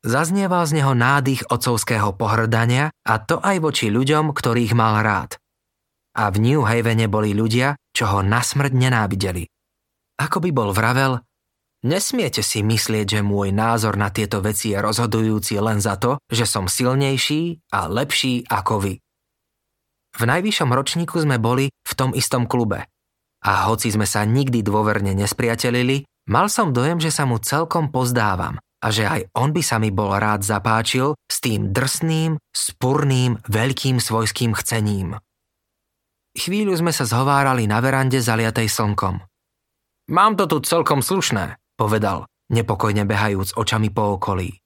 Zaznieval 0.00 0.64
z 0.64 0.80
neho 0.80 0.96
nádych 0.96 1.44
ocovského 1.52 2.16
pohrdania 2.16 2.88
a 3.04 3.20
to 3.20 3.36
aj 3.36 3.60
voči 3.60 3.92
ľuďom, 3.92 4.32
ktorých 4.32 4.72
mal 4.72 5.04
rád. 5.04 5.36
A 6.16 6.32
v 6.32 6.40
New 6.40 6.64
Havene 6.64 7.06
boli 7.06 7.36
ľudia, 7.36 7.76
čo 7.92 8.08
ho 8.08 8.24
nasmrť 8.24 8.72
nenávideli. 8.72 9.44
Ako 10.16 10.40
by 10.40 10.50
bol 10.56 10.72
vravel, 10.72 11.20
nesmiete 11.84 12.40
si 12.40 12.64
myslieť, 12.64 13.20
že 13.20 13.20
môj 13.20 13.52
názor 13.52 14.00
na 14.00 14.08
tieto 14.08 14.40
veci 14.40 14.72
je 14.72 14.80
rozhodujúci 14.80 15.60
len 15.60 15.84
za 15.84 16.00
to, 16.00 16.16
že 16.32 16.48
som 16.48 16.64
silnejší 16.64 17.60
a 17.68 17.84
lepší 17.84 18.48
ako 18.48 18.80
vy. 18.80 18.94
V 20.16 20.22
najvyššom 20.26 20.70
ročníku 20.70 21.22
sme 21.22 21.38
boli 21.38 21.70
v 21.70 21.92
tom 21.94 22.10
istom 22.14 22.48
klube. 22.50 22.86
A 23.40 23.70
hoci 23.70 23.88
sme 23.88 24.04
sa 24.04 24.26
nikdy 24.26 24.60
dôverne 24.60 25.16
nespriatelili, 25.16 26.04
mal 26.28 26.52
som 26.52 26.74
dojem, 26.74 27.00
že 27.00 27.14
sa 27.14 27.24
mu 27.24 27.40
celkom 27.40 27.88
pozdávam 27.88 28.60
a 28.80 28.86
že 28.88 29.04
aj 29.04 29.20
on 29.36 29.52
by 29.52 29.62
sa 29.64 29.76
mi 29.76 29.92
bol 29.92 30.12
rád 30.16 30.44
zapáčil 30.44 31.16
s 31.28 31.36
tým 31.40 31.72
drsným, 31.72 32.40
spurným, 32.52 33.40
veľkým 33.48 34.00
svojským 34.00 34.56
chcením. 34.56 35.20
Chvíľu 36.32 36.80
sme 36.80 36.92
sa 36.94 37.04
zhovárali 37.04 37.68
na 37.68 37.82
verande 37.84 38.22
zaliatej 38.22 38.70
slnkom. 38.70 39.20
Mám 40.10 40.32
to 40.40 40.48
tu 40.48 40.56
celkom 40.64 41.04
slušné, 41.04 41.60
povedal, 41.76 42.26
nepokojne 42.50 43.04
behajúc 43.06 43.54
očami 43.54 43.92
po 43.92 44.18
okolí. 44.18 44.58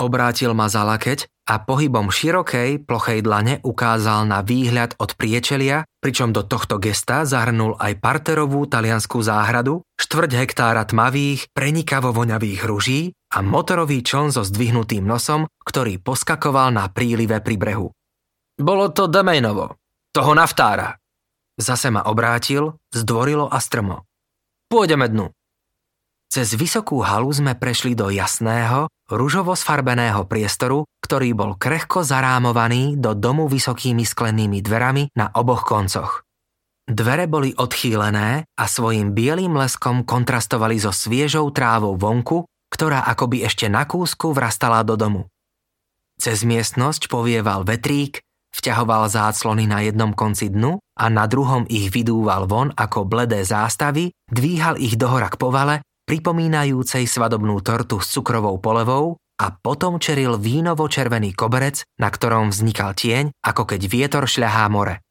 Obrátil 0.00 0.54
ma 0.56 0.66
za 0.66 0.82
lakeť 0.82 1.41
a 1.52 1.60
pohybom 1.60 2.08
širokej, 2.08 2.88
plochej 2.88 3.20
dlane 3.20 3.60
ukázal 3.60 4.24
na 4.24 4.40
výhľad 4.40 4.96
od 4.96 5.12
priečelia, 5.20 5.84
pričom 6.00 6.32
do 6.32 6.40
tohto 6.40 6.80
gesta 6.80 7.28
zahrnul 7.28 7.76
aj 7.76 8.00
parterovú 8.00 8.64
talianskú 8.64 9.20
záhradu, 9.20 9.84
štvrť 10.00 10.32
hektára 10.32 10.88
tmavých, 10.88 11.52
prenikavo 11.52 12.16
voňavých 12.16 12.64
ruží 12.64 13.12
a 13.36 13.44
motorový 13.44 14.00
čln 14.00 14.32
so 14.32 14.48
zdvihnutým 14.48 15.04
nosom, 15.04 15.44
ktorý 15.68 16.00
poskakoval 16.00 16.72
na 16.72 16.88
prílive 16.88 17.36
pri 17.44 17.60
brehu. 17.60 17.92
Bolo 18.56 18.88
to 18.88 19.04
Demejnovo, 19.12 19.76
toho 20.16 20.32
naftára. 20.32 20.96
Zase 21.60 21.92
ma 21.92 22.08
obrátil, 22.08 22.80
zdvorilo 22.96 23.44
a 23.52 23.60
strmo. 23.60 24.08
Pôjdeme 24.72 25.04
dnu. 25.04 25.28
Cez 26.32 26.56
vysokú 26.56 27.04
halu 27.04 27.28
sme 27.28 27.52
prešli 27.52 27.92
do 27.92 28.08
jasného, 28.08 28.88
ružovo 29.12 29.52
sfarbeného 29.52 30.24
priestoru, 30.24 30.88
ktorý 31.04 31.36
bol 31.36 31.50
krehko 31.60 32.00
zarámovaný 32.00 32.96
do 32.96 33.12
domu 33.12 33.46
vysokými 33.46 34.02
sklenými 34.02 34.64
dverami 34.64 35.12
na 35.12 35.28
oboch 35.36 35.68
koncoch. 35.68 36.24
Dvere 36.82 37.30
boli 37.30 37.54
odchýlené 37.54 38.42
a 38.58 38.64
svojim 38.66 39.14
bielým 39.14 39.54
leskom 39.54 40.02
kontrastovali 40.02 40.82
so 40.82 40.90
sviežou 40.90 41.54
trávou 41.54 41.94
vonku, 41.94 42.48
ktorá 42.72 43.06
akoby 43.06 43.46
ešte 43.46 43.70
na 43.70 43.86
kúsku 43.86 44.34
vrastala 44.34 44.82
do 44.82 44.98
domu. 44.98 45.30
Cez 46.18 46.42
miestnosť 46.42 47.06
povieval 47.06 47.62
vetrík, 47.62 48.24
vťahoval 48.56 49.06
záclony 49.12 49.70
na 49.70 49.84
jednom 49.86 50.10
konci 50.10 50.50
dnu 50.50 50.82
a 50.98 51.04
na 51.06 51.30
druhom 51.30 51.68
ich 51.70 51.92
vydúval 51.94 52.50
von 52.50 52.74
ako 52.74 53.06
bledé 53.06 53.46
zástavy, 53.46 54.10
dvíhal 54.26 54.80
ich 54.80 54.98
dohora 54.98 55.30
k 55.30 55.38
povale 55.38 55.86
pripomínajúcej 56.06 57.06
svadobnú 57.06 57.58
tortu 57.62 58.02
s 58.02 58.10
cukrovou 58.10 58.58
polevou 58.58 59.20
a 59.40 59.50
potom 59.50 59.98
čeril 59.98 60.38
vínovo-červený 60.38 61.34
koberec, 61.34 61.82
na 61.98 62.12
ktorom 62.12 62.54
vznikal 62.54 62.94
tieň, 62.94 63.34
ako 63.42 63.62
keď 63.74 63.80
vietor 63.90 64.24
šľahá 64.28 64.70
more. 64.70 65.02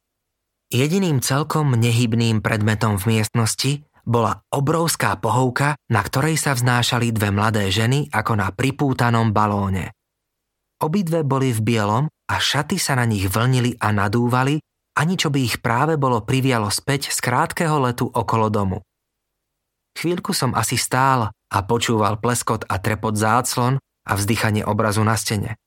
Jediným 0.72 1.20
celkom 1.20 1.76
nehybným 1.76 2.40
predmetom 2.40 2.96
v 2.96 3.20
miestnosti 3.20 3.84
bola 4.08 4.40
obrovská 4.50 5.20
pohovka, 5.20 5.76
na 5.92 6.02
ktorej 6.02 6.40
sa 6.40 6.56
vznášali 6.56 7.12
dve 7.12 7.30
mladé 7.36 7.68
ženy 7.68 8.08
ako 8.08 8.40
na 8.40 8.50
pripútanom 8.56 9.36
balóne. 9.36 9.92
Obidve 10.82 11.22
boli 11.22 11.54
v 11.54 11.62
bielom 11.62 12.08
a 12.08 12.36
šaty 12.40 12.82
sa 12.82 12.98
na 12.98 13.06
nich 13.06 13.30
vlnili 13.30 13.78
a 13.78 13.94
nadúvali, 13.94 14.58
ani 14.98 15.16
čo 15.20 15.30
by 15.30 15.40
ich 15.44 15.60
práve 15.62 16.00
bolo 16.00 16.26
privialo 16.26 16.72
späť 16.74 17.14
z 17.14 17.20
krátkeho 17.22 17.78
letu 17.84 18.10
okolo 18.10 18.50
domu. 18.50 18.82
Chvíľku 19.98 20.32
som 20.32 20.56
asi 20.56 20.80
stál 20.80 21.30
a 21.32 21.58
počúval 21.68 22.20
pleskot 22.24 22.66
a 22.68 22.80
trepot 22.80 23.14
záclon 23.14 23.78
a 24.08 24.12
vzdychanie 24.16 24.64
obrazu 24.64 25.04
na 25.04 25.20
stene. 25.20 25.60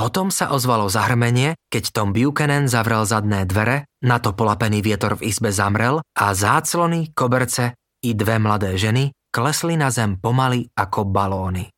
Potom 0.00 0.32
sa 0.32 0.48
ozvalo 0.56 0.88
zahrmenie, 0.88 1.60
keď 1.68 1.92
Tom 1.92 2.16
Buchanan 2.16 2.72
zavrel 2.72 3.04
zadné 3.04 3.44
dvere, 3.44 3.84
na 4.00 4.16
to 4.16 4.32
polapený 4.32 4.80
vietor 4.80 5.20
v 5.20 5.28
izbe 5.28 5.52
zamrel 5.52 6.00
a 6.16 6.32
záclony, 6.32 7.12
koberce 7.12 7.76
i 8.00 8.16
dve 8.16 8.40
mladé 8.40 8.80
ženy 8.80 9.12
klesli 9.28 9.76
na 9.76 9.92
zem 9.92 10.16
pomaly 10.16 10.72
ako 10.72 11.04
balóny. 11.04 11.68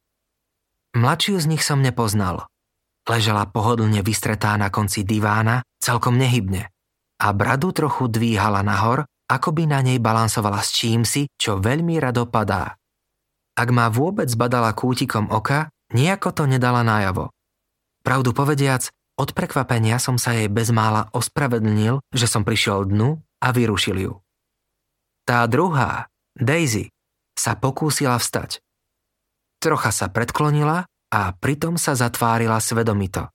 Mladšiu 0.95 1.43
z 1.43 1.47
nich 1.51 1.65
som 1.67 1.83
nepoznal. 1.83 2.47
Ležela 3.11 3.49
pohodlne 3.51 4.01
vystretá 4.07 4.55
na 4.55 4.71
konci 4.71 5.03
divána, 5.03 5.67
celkom 5.83 6.15
nehybne. 6.15 6.71
A 7.19 7.27
bradu 7.35 7.75
trochu 7.75 8.07
dvíhala 8.07 8.63
nahor 8.63 9.09
ako 9.33 9.57
by 9.57 9.65
na 9.65 9.81
nej 9.81 9.97
balansovala 9.97 10.61
s 10.61 10.77
čímsi, 10.77 11.25
čo 11.41 11.57
veľmi 11.57 11.97
rado 11.97 12.29
padá. 12.29 12.77
Ak 13.57 13.69
ma 13.73 13.89
vôbec 13.89 14.29
badala 14.37 14.77
kútikom 14.77 15.33
oka, 15.33 15.73
nejako 15.97 16.37
to 16.37 16.45
nedala 16.45 16.85
nájavo. 16.85 17.33
Pravdu 18.05 18.37
povediac, 18.37 18.93
od 19.17 19.33
prekvapenia 19.33 19.97
som 19.97 20.21
sa 20.21 20.37
jej 20.37 20.53
bezmála 20.53 21.09
ospravedlnil, 21.17 22.05
že 22.13 22.29
som 22.29 22.45
prišiel 22.45 22.89
dnu 22.89 23.21
a 23.41 23.49
vyrušil 23.53 23.97
ju. 24.05 24.13
Tá 25.25 25.49
druhá, 25.49 26.13
Daisy, 26.37 26.93
sa 27.37 27.57
pokúsila 27.57 28.17
vstať. 28.21 28.61
Trocha 29.63 29.95
sa 29.95 30.11
predklonila 30.11 30.85
a 31.13 31.21
pritom 31.37 31.79
sa 31.79 31.95
zatvárila 31.95 32.59
svedomito. 32.59 33.31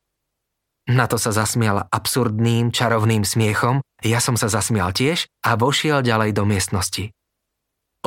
Na 0.87 1.03
to 1.03 1.19
sa 1.19 1.35
zasmiala 1.35 1.83
absurdným, 1.91 2.71
čarovným 2.71 3.27
smiechom, 3.27 3.83
ja 3.99 4.23
som 4.23 4.39
sa 4.39 4.47
zasmial 4.47 4.95
tiež 4.95 5.27
a 5.43 5.59
vošiel 5.59 5.99
ďalej 5.99 6.31
do 6.31 6.47
miestnosti. 6.47 7.11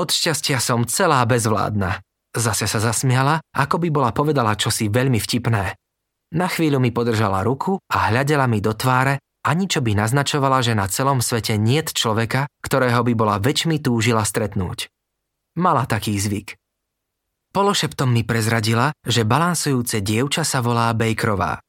Od 0.01 0.09
šťastia 0.09 0.57
som 0.57 0.89
celá 0.89 1.21
bezvládna. 1.29 2.01
Zase 2.33 2.65
sa 2.65 2.81
zasmiala, 2.81 3.45
ako 3.53 3.85
by 3.85 3.89
bola 3.93 4.11
povedala 4.17 4.57
čosi 4.57 4.89
veľmi 4.89 5.21
vtipné. 5.21 5.77
Na 6.33 6.47
chvíľu 6.49 6.81
mi 6.81 6.89
podržala 6.89 7.45
ruku 7.45 7.77
a 7.91 8.09
hľadela 8.09 8.49
mi 8.49 8.65
do 8.65 8.73
tváre, 8.73 9.21
ani 9.45 9.69
čo 9.69 9.85
by 9.85 10.01
naznačovala, 10.01 10.65
že 10.65 10.73
na 10.73 10.89
celom 10.89 11.21
svete 11.21 11.61
niet 11.61 11.93
človeka, 11.93 12.49
ktorého 12.65 13.05
by 13.05 13.13
bola 13.13 13.37
väčšmi 13.43 13.83
túžila 13.83 14.25
stretnúť. 14.25 14.89
Mala 15.61 15.85
taký 15.85 16.17
zvyk. 16.17 16.57
Pološeptom 17.51 18.09
mi 18.09 18.23
prezradila, 18.25 18.95
že 19.05 19.27
balansujúce 19.27 20.01
dievča 20.01 20.47
sa 20.47 20.63
volá 20.63 20.95
Bakerová 20.95 21.61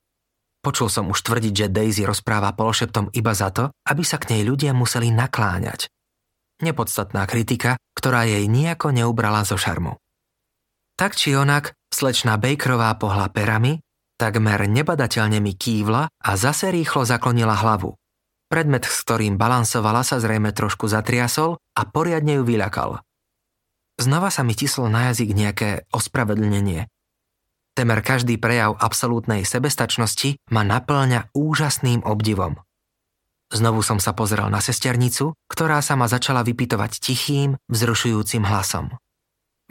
Počul 0.62 0.94
som 0.94 1.10
už 1.10 1.26
tvrdiť, 1.26 1.54
že 1.66 1.74
Daisy 1.74 2.06
rozpráva 2.06 2.54
pološeptom 2.54 3.10
iba 3.18 3.34
za 3.34 3.50
to, 3.50 3.74
aby 3.90 4.06
sa 4.06 4.22
k 4.22 4.38
nej 4.38 4.46
ľudia 4.46 4.78
museli 4.78 5.10
nakláňať. 5.10 5.90
Nepodstatná 6.62 7.26
kritika, 7.26 7.82
ktorá 7.98 8.30
jej 8.30 8.46
nejako 8.46 8.94
neubrala 8.94 9.42
zo 9.42 9.58
šarmu. 9.58 9.98
Tak 11.02 11.18
či 11.18 11.34
onak, 11.34 11.74
slečná 11.90 12.38
Bakerová 12.38 12.94
pohla 13.02 13.26
perami, 13.34 13.82
takmer 14.22 14.70
nebadateľne 14.70 15.42
mi 15.42 15.58
kývla 15.58 16.06
a 16.06 16.32
zase 16.38 16.70
rýchlo 16.70 17.10
zaklonila 17.10 17.58
hlavu. 17.58 17.98
Predmet, 18.46 18.86
s 18.86 19.02
ktorým 19.02 19.42
balansovala, 19.42 20.06
sa 20.06 20.22
zrejme 20.22 20.54
trošku 20.54 20.86
zatriasol 20.86 21.58
a 21.74 21.82
poriadne 21.90 22.38
ju 22.38 22.46
vyľakal. 22.46 23.02
Znova 23.98 24.30
sa 24.30 24.46
mi 24.46 24.54
tislo 24.54 24.86
na 24.94 25.10
jazyk 25.10 25.34
nejaké 25.34 25.70
ospravedlnenie, 25.90 26.86
Temer 27.72 28.04
každý 28.04 28.36
prejav 28.36 28.76
absolútnej 28.76 29.48
sebestačnosti 29.48 30.36
ma 30.52 30.68
naplňa 30.68 31.32
úžasným 31.32 32.04
obdivom. 32.04 32.60
Znovu 33.52 33.84
som 33.84 34.00
sa 34.00 34.16
pozrel 34.16 34.48
na 34.48 34.64
sesternicu, 34.64 35.36
ktorá 35.52 35.84
sa 35.84 36.00
ma 36.00 36.08
začala 36.08 36.44
vypytovať 36.44 37.04
tichým, 37.04 37.60
vzrušujúcim 37.68 38.48
hlasom. 38.48 38.96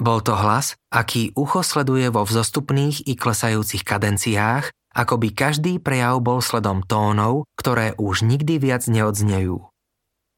Bol 0.01 0.25
to 0.25 0.33
hlas, 0.33 0.81
aký 0.89 1.33
ucho 1.37 1.61
sleduje 1.61 2.09
vo 2.09 2.25
vzostupných 2.25 3.05
i 3.05 3.17
klesajúcich 3.17 3.85
kadenciách, 3.85 4.73
ako 4.97 5.15
by 5.21 5.29
každý 5.33 5.77
prejav 5.77 6.21
bol 6.25 6.41
sledom 6.41 6.81
tónov, 6.85 7.45
ktoré 7.57 7.93
už 8.01 8.25
nikdy 8.25 8.57
viac 8.57 8.89
neodznejú. 8.89 9.61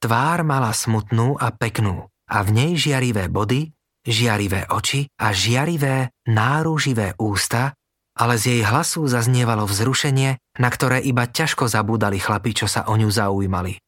Tvár 0.03 0.43
mala 0.43 0.75
smutnú 0.75 1.39
a 1.39 1.55
peknú 1.55 2.11
a 2.27 2.43
v 2.43 2.49
nej 2.51 2.71
žiarivé 2.75 3.31
body, 3.31 3.71
žiarivé 4.07 4.71
oči 4.71 5.07
a 5.19 5.31
žiarivé, 5.31 6.11
náruživé 6.27 7.15
ústa, 7.19 7.75
ale 8.19 8.37
z 8.37 8.59
jej 8.59 8.63
hlasu 8.67 9.09
zaznievalo 9.09 9.65
vzrušenie, 9.65 10.37
na 10.61 10.69
ktoré 10.69 11.01
iba 11.01 11.25
ťažko 11.25 11.65
zabúdali 11.71 12.21
chlapi, 12.21 12.53
čo 12.53 12.67
sa 12.69 12.85
o 12.91 12.95
ňu 12.99 13.09
zaujímali. 13.09 13.81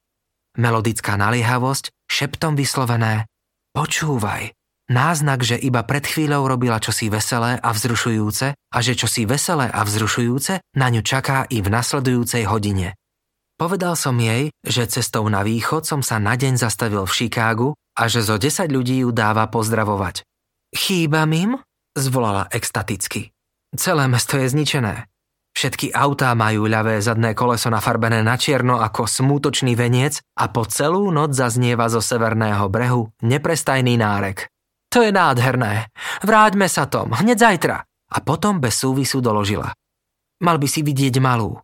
Melodická 0.57 1.19
naliehavosť, 1.19 1.91
šeptom 2.09 2.55
vyslovené 2.55 3.27
Počúvaj, 3.75 4.55
náznak, 4.87 5.43
že 5.43 5.59
iba 5.59 5.83
pred 5.83 6.07
chvíľou 6.07 6.47
robila 6.47 6.79
čosi 6.79 7.11
veselé 7.11 7.59
a 7.59 7.75
vzrušujúce 7.75 8.55
a 8.55 8.79
že 8.79 8.95
čosi 8.95 9.27
veselé 9.27 9.67
a 9.67 9.83
vzrušujúce 9.83 10.63
na 10.79 10.87
ňu 10.95 11.03
čaká 11.03 11.43
i 11.51 11.59
v 11.59 11.75
nasledujúcej 11.75 12.47
hodine. 12.47 12.95
Povedal 13.59 13.99
som 13.99 14.15
jej, 14.19 14.55
že 14.63 14.87
cestou 14.87 15.27
na 15.27 15.43
východ 15.43 15.87
som 15.87 16.07
sa 16.07 16.23
na 16.23 16.39
deň 16.39 16.55
zastavil 16.55 17.03
v 17.03 17.13
Chicagu 17.13 17.75
a 17.95 18.11
že 18.11 18.27
zo 18.27 18.37
10 18.39 18.71
ľudí 18.71 19.07
ju 19.07 19.15
dáva 19.15 19.47
pozdravovať. 19.51 20.27
Chýbam 20.75 21.31
im? 21.35 21.51
Zvolala 21.95 22.51
extaticky. 22.51 23.31
Celé 23.75 24.11
mesto 24.11 24.35
je 24.39 24.51
zničené. 24.51 25.07
Všetky 25.55 25.95
autá 25.95 26.35
majú 26.35 26.67
ľavé 26.67 26.99
zadné 26.99 27.31
koleso 27.39 27.71
nafarbené 27.71 28.27
na 28.27 28.35
čierno 28.35 28.83
ako 28.83 29.07
smútočný 29.07 29.79
veniec 29.79 30.19
a 30.35 30.51
po 30.51 30.67
celú 30.67 31.15
noc 31.15 31.31
zaznieva 31.31 31.87
zo 31.87 32.03
severného 32.03 32.67
brehu 32.67 33.15
neprestajný 33.23 33.95
nárek. 33.95 34.51
To 34.91 35.07
je 35.07 35.15
nádherné. 35.15 35.95
Vráťme 36.27 36.67
sa 36.67 36.91
Tom, 36.91 37.15
hneď 37.15 37.39
zajtra. 37.39 37.87
A 37.87 38.19
potom 38.23 38.59
bez 38.59 38.79
súvisu 38.79 39.23
doložila. 39.23 39.75
Mal 40.43 40.59
by 40.59 40.67
si 40.71 40.83
vidieť 40.83 41.23
malú. 41.23 41.59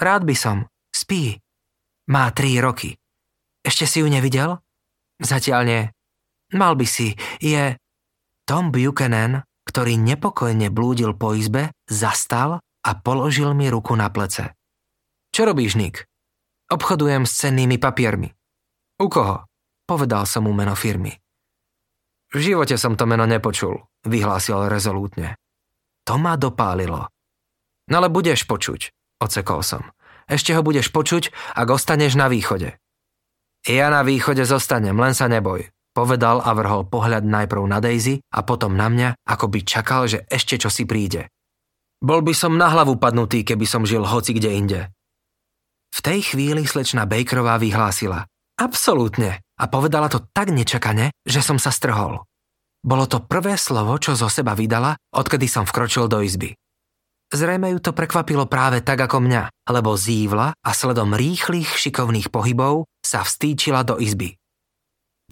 Rád 0.00 0.24
by 0.24 0.36
som. 0.36 0.64
Spí. 0.92 1.36
Má 2.08 2.28
tri 2.32 2.60
roky. 2.60 2.96
Ešte 3.64 3.88
si 3.88 4.00
ju 4.04 4.08
nevidel? 4.08 4.63
Zatiaľ 5.22 5.62
nie. 5.66 5.82
Mal 6.54 6.74
by 6.74 6.86
si, 6.86 7.14
je... 7.42 7.74
Tom 8.44 8.68
Buchanan, 8.68 9.40
ktorý 9.64 9.96
nepokojne 9.96 10.68
blúdil 10.68 11.16
po 11.16 11.32
izbe, 11.32 11.72
zastal 11.88 12.60
a 12.60 12.90
položil 13.00 13.56
mi 13.56 13.72
ruku 13.72 13.96
na 13.96 14.12
plece. 14.12 14.52
Čo 15.32 15.48
robíš, 15.48 15.80
Nick? 15.80 16.04
Obchodujem 16.68 17.24
s 17.24 17.40
cennými 17.40 17.80
papiermi. 17.80 18.28
U 19.00 19.08
koho? 19.08 19.48
Povedal 19.88 20.28
som 20.28 20.44
mu 20.44 20.52
meno 20.52 20.76
firmy. 20.76 21.12
V 22.32 22.38
živote 22.40 22.76
som 22.76 22.96
to 22.98 23.08
meno 23.08 23.24
nepočul, 23.24 23.78
vyhlásil 24.04 24.68
rezolútne. 24.68 25.40
To 26.04 26.20
ma 26.20 26.36
dopálilo. 26.36 27.08
No 27.88 27.94
ale 28.00 28.08
budeš 28.12 28.44
počuť. 28.44 28.92
ocekol 29.24 29.64
som. 29.64 29.88
Ešte 30.28 30.52
ho 30.56 30.60
budeš 30.64 30.88
počuť, 30.92 31.32
ak 31.56 31.68
ostaneš 31.68 32.16
na 32.16 32.28
východe. 32.28 32.76
Ja 33.64 33.88
na 33.88 34.04
východe 34.04 34.44
zostanem, 34.44 34.92
len 34.92 35.16
sa 35.16 35.24
neboj, 35.24 35.64
povedal 35.96 36.44
a 36.44 36.52
vrhol 36.52 36.84
pohľad 36.84 37.24
najprv 37.24 37.64
na 37.64 37.80
Daisy 37.80 38.20
a 38.28 38.44
potom 38.44 38.76
na 38.76 38.92
mňa, 38.92 39.24
ako 39.24 39.48
by 39.48 39.60
čakal, 39.64 40.04
že 40.04 40.28
ešte 40.28 40.60
čo 40.60 40.68
si 40.68 40.84
príde. 40.84 41.32
Bol 42.04 42.20
by 42.20 42.36
som 42.36 42.60
na 42.60 42.68
hlavu 42.68 43.00
padnutý, 43.00 43.40
keby 43.40 43.64
som 43.64 43.88
žil 43.88 44.04
hoci 44.04 44.36
kde 44.36 44.50
inde. 44.52 44.80
V 45.96 45.98
tej 46.04 46.34
chvíli 46.34 46.68
slečna 46.68 47.08
Bakerová 47.08 47.56
vyhlásila. 47.56 48.28
Absolútne. 48.60 49.40
A 49.54 49.64
povedala 49.70 50.10
to 50.10 50.20
tak 50.34 50.50
nečakane, 50.50 51.14
že 51.24 51.40
som 51.40 51.56
sa 51.56 51.70
strhol. 51.70 52.26
Bolo 52.84 53.08
to 53.08 53.22
prvé 53.24 53.56
slovo, 53.56 53.96
čo 53.96 54.12
zo 54.12 54.28
seba 54.28 54.52
vydala, 54.52 54.98
odkedy 55.14 55.48
som 55.48 55.64
vkročil 55.64 56.04
do 56.10 56.20
izby. 56.20 56.52
Zrejme 57.32 57.72
ju 57.72 57.78
to 57.80 57.96
prekvapilo 57.96 58.44
práve 58.44 58.84
tak 58.84 59.00
ako 59.00 59.24
mňa, 59.24 59.70
lebo 59.72 59.96
zívla 59.96 60.52
a 60.52 60.70
sledom 60.76 61.16
rýchlych 61.16 61.72
šikovných 61.76 62.28
pohybov 62.28 62.88
sa 63.00 63.24
vstýčila 63.24 63.86
do 63.86 63.96
izby. 63.96 64.36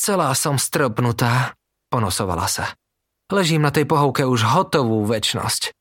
Celá 0.01 0.33
som 0.33 0.57
strpnutá, 0.57 1.53
ponosovala 1.93 2.49
sa. 2.49 2.73
Ležím 3.29 3.65
na 3.65 3.73
tej 3.73 3.85
pohovke 3.85 4.25
už 4.25 4.45
hotovú 4.45 5.05
väčnosť. 5.05 5.73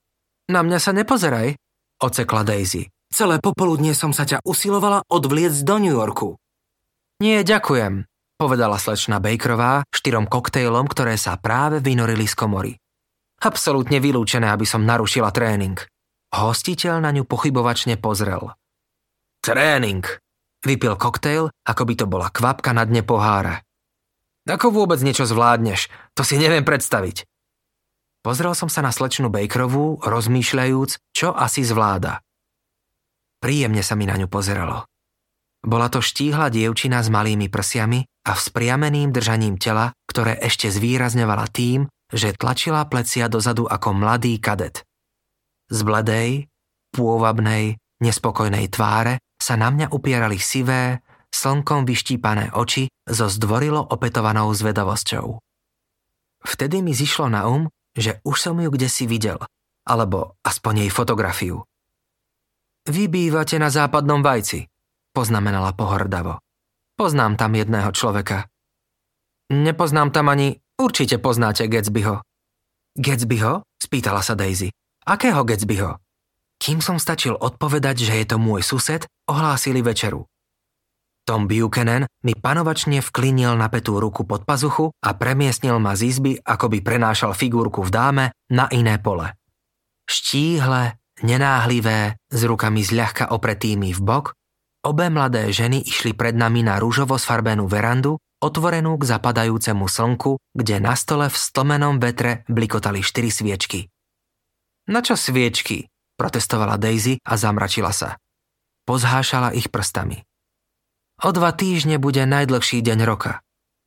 Na 0.51 0.63
mňa 0.63 0.79
sa 0.83 0.91
nepozeraj, 0.91 1.55
ocekla 2.03 2.43
Daisy. 2.43 2.91
Celé 3.11 3.43
popoludnie 3.43 3.91
som 3.91 4.15
sa 4.15 4.23
ťa 4.23 4.39
usilovala 4.47 5.03
odvliecť 5.11 5.59
do 5.67 5.75
New 5.83 5.95
Yorku. 5.95 6.39
Nie, 7.19 7.43
ďakujem, 7.43 8.07
povedala 8.39 8.79
slečna 8.79 9.19
Bakerová 9.19 9.83
štyrom 9.91 10.31
koktejlom, 10.31 10.87
ktoré 10.87 11.19
sa 11.19 11.35
práve 11.35 11.83
vynorili 11.83 12.23
z 12.23 12.35
komory. 12.39 12.71
Absolútne 13.43 13.99
vylúčené, 13.99 14.47
aby 14.47 14.63
som 14.63 14.87
narušila 14.87 15.33
tréning. 15.35 15.75
Hostiteľ 16.31 17.03
na 17.03 17.11
ňu 17.11 17.27
pochybovačne 17.27 17.99
pozrel. 17.99 18.55
Tréning, 19.43 20.05
vypil 20.63 20.95
koktejl, 20.95 21.51
ako 21.67 21.81
by 21.83 21.93
to 21.99 22.05
bola 22.07 22.31
kvapka 22.31 22.71
na 22.71 22.87
dne 22.87 23.03
pohára. 23.03 23.59
Ako 24.47 24.73
vôbec 24.73 24.97
niečo 25.03 25.27
zvládneš, 25.27 25.91
to 26.15 26.23
si 26.23 26.39
neviem 26.39 26.63
predstaviť. 26.63 27.27
Pozrel 28.21 28.53
som 28.53 28.69
sa 28.69 28.85
na 28.85 28.93
slečnu 28.93 29.33
Bakerovú, 29.33 30.01
rozmýšľajúc, 30.01 31.13
čo 31.13 31.33
asi 31.33 31.65
zvláda. 31.65 32.21
Príjemne 33.41 33.81
sa 33.81 33.97
mi 33.97 34.05
na 34.05 34.13
ňu 34.15 34.29
pozeralo. 34.29 34.85
Bola 35.61 35.89
to 35.89 36.01
štíhla 36.01 36.49
dievčina 36.53 37.01
s 37.01 37.09
malými 37.09 37.49
prsiami 37.49 38.05
a 38.29 38.37
vzpriameným 38.37 39.09
držaním 39.09 39.57
tela, 39.57 39.93
ktoré 40.09 40.37
ešte 40.37 40.69
zvýrazňovala 40.69 41.49
tým, 41.49 41.89
že 42.13 42.33
tlačila 42.37 42.85
plecia 42.85 43.25
dozadu 43.25 43.65
ako 43.65 43.93
mladý 43.93 44.37
kadet. 44.37 44.85
Z 45.71 45.79
bledej, 45.87 46.51
pôvabnej, 46.91 47.79
nespokojnej 48.03 48.67
tváre 48.67 49.23
sa 49.39 49.55
na 49.55 49.71
mňa 49.71 49.95
upierali 49.95 50.35
sivé, 50.35 50.99
slnkom 51.31 51.87
vyštípané 51.87 52.51
oči 52.51 52.91
so 53.07 53.31
zdvorilo 53.31 53.79
opetovanou 53.79 54.51
zvedavosťou. 54.51 55.39
Vtedy 56.43 56.83
mi 56.83 56.91
zišlo 56.91 57.31
na 57.31 57.47
um, 57.47 57.71
že 57.95 58.19
už 58.27 58.35
som 58.35 58.59
ju 58.59 58.67
kde 58.67 58.91
si 58.91 59.07
videl, 59.07 59.39
alebo 59.87 60.35
aspoň 60.43 60.87
jej 60.87 60.91
fotografiu. 60.91 61.63
Vy 62.89 63.07
bývate 63.07 63.61
na 63.61 63.69
západnom 63.69 64.25
vajci, 64.25 64.67
poznamenala 65.13 65.71
pohordavo. 65.77 66.41
Poznám 66.97 67.37
tam 67.37 67.53
jedného 67.55 67.93
človeka. 67.93 68.49
Nepoznám 69.51 70.09
tam 70.09 70.31
ani, 70.31 70.57
určite 70.79 71.19
poznáte 71.21 71.67
Gatsbyho. 71.67 72.23
Gatsbyho? 72.97 73.63
spýtala 73.77 74.23
sa 74.23 74.33
Daisy. 74.33 74.71
Akého 75.01 75.41
Gatsbyho? 75.41 75.97
Kým 76.61 76.77
som 76.77 77.01
stačil 77.01 77.33
odpovedať, 77.33 78.05
že 78.05 78.13
je 78.21 78.25
to 78.29 78.37
môj 78.37 78.61
sused, 78.61 79.09
ohlásili 79.25 79.81
večeru. 79.81 80.29
Tom 81.25 81.49
Buchanan 81.49 82.05
mi 82.21 82.37
panovačne 82.37 83.01
vklinil 83.01 83.57
napätú 83.57 83.97
ruku 83.97 84.29
pod 84.29 84.45
pazuchu 84.45 84.93
a 85.01 85.17
premiestnil 85.17 85.81
ma 85.81 85.97
z 85.97 86.13
izby, 86.13 86.37
ako 86.45 86.69
by 86.69 86.85
prenášal 86.85 87.33
figurku 87.33 87.81
v 87.81 87.89
dáme 87.89 88.25
na 88.53 88.69
iné 88.69 89.01
pole. 89.01 89.33
Štíhle, 90.05 91.01
nenáhlivé, 91.25 92.21
s 92.29 92.41
rukami 92.45 92.85
zľahka 92.85 93.33
opretými 93.33 93.97
v 93.97 94.01
bok, 94.05 94.37
obe 94.85 95.09
mladé 95.09 95.49
ženy 95.49 95.81
išli 95.81 96.13
pred 96.13 96.37
nami 96.37 96.61
na 96.61 96.77
rúžovo 96.77 97.17
sfarbenú 97.17 97.65
verandu, 97.65 98.21
otvorenú 98.37 99.01
k 99.01 99.09
zapadajúcemu 99.17 99.85
slnku, 99.89 100.37
kde 100.53 100.77
na 100.77 100.93
stole 100.93 101.25
v 101.25 101.37
stlmenom 101.37 101.97
vetre 101.97 102.45
blikotali 102.45 103.01
štyri 103.01 103.33
sviečky. 103.33 103.89
Na 104.91 104.99
čo 104.99 105.15
sviečky? 105.15 105.87
protestovala 106.19 106.75
Daisy 106.75 107.17
a 107.23 107.33
zamračila 107.39 107.95
sa. 107.95 108.19
Pozhášala 108.83 109.55
ich 109.55 109.71
prstami. 109.71 110.21
O 111.23 111.31
dva 111.31 111.55
týždne 111.55 111.97
bude 111.97 112.21
najdlhší 112.27 112.83
deň 112.83 112.99
roka. 113.07 113.39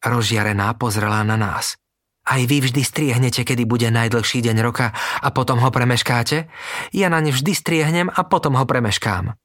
Rozžiarená 0.02 0.74
pozrela 0.74 1.22
na 1.22 1.36
nás. 1.36 1.76
Aj 2.24 2.40
vy 2.40 2.64
vždy 2.64 2.82
striehnete, 2.82 3.44
kedy 3.44 3.68
bude 3.68 3.92
najdlhší 3.92 4.40
deň 4.40 4.56
roka 4.64 4.96
a 4.96 5.28
potom 5.28 5.60
ho 5.60 5.68
premeškáte? 5.68 6.48
Ja 6.96 7.12
na 7.12 7.20
ne 7.20 7.30
vždy 7.30 7.52
striehnem 7.52 8.08
a 8.08 8.24
potom 8.24 8.56
ho 8.56 8.64
premeškám. 8.64 9.36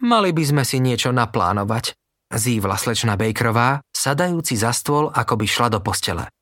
Mali 0.00 0.30
by 0.32 0.42
sme 0.42 0.62
si 0.64 0.80
niečo 0.80 1.12
naplánovať, 1.12 1.92
zývla 2.32 2.80
slečna 2.80 3.20
Bakerová, 3.20 3.84
sadajúci 3.92 4.56
za 4.56 4.72
stôl, 4.72 5.12
ako 5.12 5.36
by 5.36 5.44
šla 5.44 5.68
do 5.68 5.84
postele. 5.84 6.32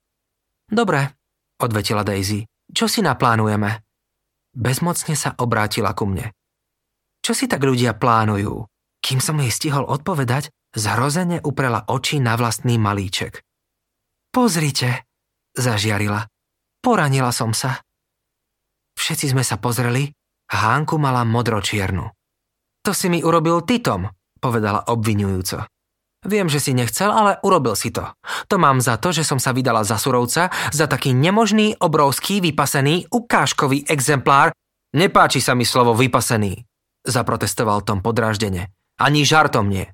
Dobre, 0.71 1.19
odvetila 1.59 2.07
Daisy. 2.07 2.47
Čo 2.71 2.87
si 2.87 3.03
naplánujeme? 3.03 3.88
Bezmocne 4.59 5.14
sa 5.14 5.38
obrátila 5.38 5.94
ku 5.94 6.11
mne. 6.11 6.35
Čo 7.23 7.31
si 7.31 7.47
tak 7.47 7.62
ľudia 7.62 7.94
plánujú? 7.94 8.66
Kým 8.99 9.23
som 9.23 9.38
jej 9.38 9.55
stihol 9.55 9.87
odpovedať, 9.87 10.51
zhrozene 10.75 11.38
uprela 11.47 11.87
oči 11.87 12.18
na 12.18 12.35
vlastný 12.35 12.75
malíček. 12.75 13.38
Pozrite, 14.35 15.07
zažiarila. 15.55 16.27
Poranila 16.83 17.31
som 17.31 17.55
sa. 17.55 17.79
Všetci 18.99 19.31
sme 19.31 19.47
sa 19.47 19.62
pozreli 19.62 20.11
Hánku 20.51 20.99
mala 20.99 21.23
modročiernu. 21.23 22.09
To 22.83 22.90
si 22.97 23.07
mi 23.12 23.23
urobil 23.23 23.62
ty, 23.62 23.79
Tom, 23.79 24.11
povedala 24.42 24.90
obvinujúco. 24.90 25.62
Viem, 26.29 26.53
že 26.53 26.61
si 26.61 26.77
nechcel, 26.77 27.09
ale 27.09 27.41
urobil 27.41 27.73
si 27.73 27.88
to. 27.88 28.05
To 28.53 28.61
mám 28.61 28.85
za 28.85 29.01
to, 29.01 29.11
že 29.17 29.25
som 29.25 29.41
sa 29.41 29.57
vydala 29.57 29.81
za 29.83 29.97
surovca, 29.97 30.53
za 30.53 30.87
taký 30.87 31.17
nemožný, 31.17 31.75
obrovský, 31.81 32.45
vypasený, 32.45 33.09
ukážkový 33.09 33.88
exemplár. 33.88 34.53
Nepáči 34.93 35.41
sa 35.41 35.57
mi 35.57 35.64
slovo 35.64 35.97
vypasený, 35.97 36.69
zaprotestoval 37.09 37.81
Tom 37.83 38.05
podráždene. 38.05 38.71
Ani 39.01 39.25
žartom 39.25 39.73
nie. 39.73 39.88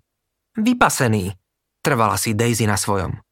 Vypasený, 0.58 1.38
trvala 1.80 2.18
si 2.18 2.34
Daisy 2.34 2.66
na 2.66 2.74
svojom. 2.74 3.23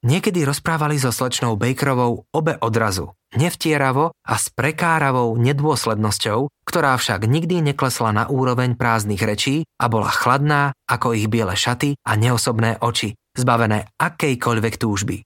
Niekedy 0.00 0.48
rozprávali 0.48 0.96
so 0.96 1.12
slečnou 1.12 1.60
Bakerovou 1.60 2.24
obe 2.32 2.56
odrazu, 2.64 3.12
nevtieravo 3.36 4.16
a 4.16 4.34
s 4.40 4.48
prekáravou 4.48 5.36
nedôslednosťou, 5.36 6.48
ktorá 6.64 6.96
však 6.96 7.28
nikdy 7.28 7.60
neklesla 7.60 8.08
na 8.16 8.24
úroveň 8.24 8.80
prázdnych 8.80 9.20
rečí 9.20 9.68
a 9.76 9.92
bola 9.92 10.08
chladná 10.08 10.72
ako 10.88 11.12
ich 11.12 11.28
biele 11.28 11.52
šaty 11.52 12.00
a 12.00 12.16
neosobné 12.16 12.80
oči, 12.80 13.12
zbavené 13.36 13.92
akejkoľvek 14.00 14.74
túžby. 14.80 15.20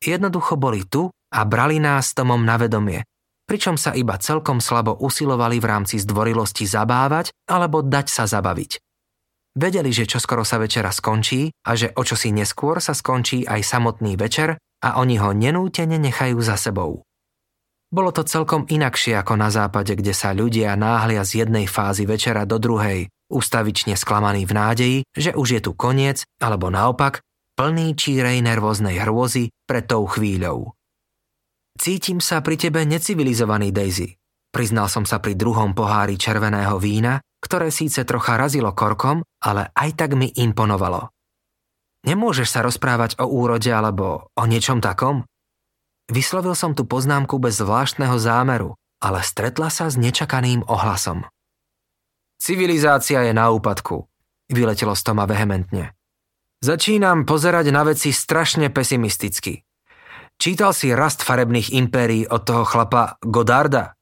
Jednoducho 0.00 0.56
boli 0.56 0.88
tu 0.88 1.12
a 1.12 1.40
brali 1.44 1.76
nás 1.76 2.16
Tomom 2.16 2.40
na 2.48 2.56
vedomie, 2.56 3.04
pričom 3.44 3.76
sa 3.76 3.92
iba 3.92 4.16
celkom 4.16 4.64
slabo 4.64 4.96
usilovali 5.04 5.60
v 5.60 5.68
rámci 5.68 6.00
zdvorilosti 6.00 6.64
zabávať 6.64 7.28
alebo 7.44 7.84
dať 7.84 8.08
sa 8.08 8.24
zabaviť. 8.24 8.91
Vedeli, 9.52 9.92
že 9.92 10.08
čoskoro 10.08 10.48
sa 10.48 10.56
večera 10.56 10.88
skončí 10.88 11.52
a 11.68 11.76
že 11.76 11.92
o 11.92 12.00
čosi 12.00 12.32
neskôr 12.32 12.80
sa 12.80 12.96
skončí 12.96 13.44
aj 13.44 13.60
samotný 13.60 14.16
večer 14.16 14.56
a 14.80 14.96
oni 14.96 15.20
ho 15.20 15.36
nenútene 15.36 16.00
nechajú 16.00 16.40
za 16.40 16.56
sebou. 16.56 17.04
Bolo 17.92 18.08
to 18.08 18.24
celkom 18.24 18.64
inakšie 18.64 19.20
ako 19.20 19.36
na 19.36 19.52
západe, 19.52 19.92
kde 19.92 20.16
sa 20.16 20.32
ľudia 20.32 20.72
náhlia 20.80 21.20
z 21.28 21.44
jednej 21.44 21.68
fázy 21.68 22.08
večera 22.08 22.48
do 22.48 22.56
druhej, 22.56 23.12
ustavične 23.28 24.00
sklamaní 24.00 24.48
v 24.48 24.56
nádeji, 24.56 24.98
že 25.12 25.36
už 25.36 25.48
je 25.52 25.60
tu 25.60 25.76
koniec, 25.76 26.24
alebo 26.40 26.72
naopak, 26.72 27.20
plný 27.52 27.92
čírej 27.92 28.40
nervóznej 28.40 28.96
hrôzy 29.04 29.52
pred 29.68 29.84
tou 29.84 30.08
chvíľou. 30.08 30.72
Cítim 31.76 32.24
sa 32.24 32.40
pri 32.40 32.56
tebe 32.56 32.80
necivilizovaný, 32.88 33.76
Daisy. 33.76 34.16
Priznal 34.52 34.88
som 34.88 35.04
sa 35.04 35.20
pri 35.20 35.36
druhom 35.36 35.76
pohári 35.76 36.16
červeného 36.16 36.80
vína, 36.80 37.20
ktoré 37.42 37.74
síce 37.74 38.06
trocha 38.06 38.38
razilo 38.38 38.70
korkom, 38.70 39.26
ale 39.42 39.74
aj 39.74 39.90
tak 39.98 40.14
mi 40.14 40.30
imponovalo. 40.30 41.10
Nemôžeš 42.06 42.48
sa 42.54 42.60
rozprávať 42.62 43.18
o 43.18 43.26
úrode 43.26 43.70
alebo 43.70 44.30
o 44.34 44.44
niečom 44.46 44.82
takom? 44.82 45.26
Vyslovil 46.10 46.54
som 46.58 46.74
tú 46.74 46.86
poznámku 46.86 47.38
bez 47.38 47.58
zvláštneho 47.62 48.18
zámeru, 48.18 48.74
ale 49.02 49.22
stretla 49.22 49.70
sa 49.70 49.90
s 49.90 49.98
nečakaným 49.98 50.66
ohlasom. 50.66 51.26
Civilizácia 52.42 53.22
je 53.22 53.30
na 53.30 53.54
úpadku, 53.54 54.06
vyletelo 54.50 54.98
z 54.98 55.02
Toma 55.06 55.30
vehementne. 55.30 55.94
Začínam 56.62 57.22
pozerať 57.26 57.70
na 57.74 57.82
veci 57.86 58.10
strašne 58.10 58.70
pesimisticky. 58.70 59.62
Čítal 60.38 60.74
si 60.74 60.90
rast 60.90 61.22
farebných 61.22 61.74
impérií 61.74 62.26
od 62.26 62.42
toho 62.42 62.66
chlapa 62.66 63.18
Godarda? 63.22 63.94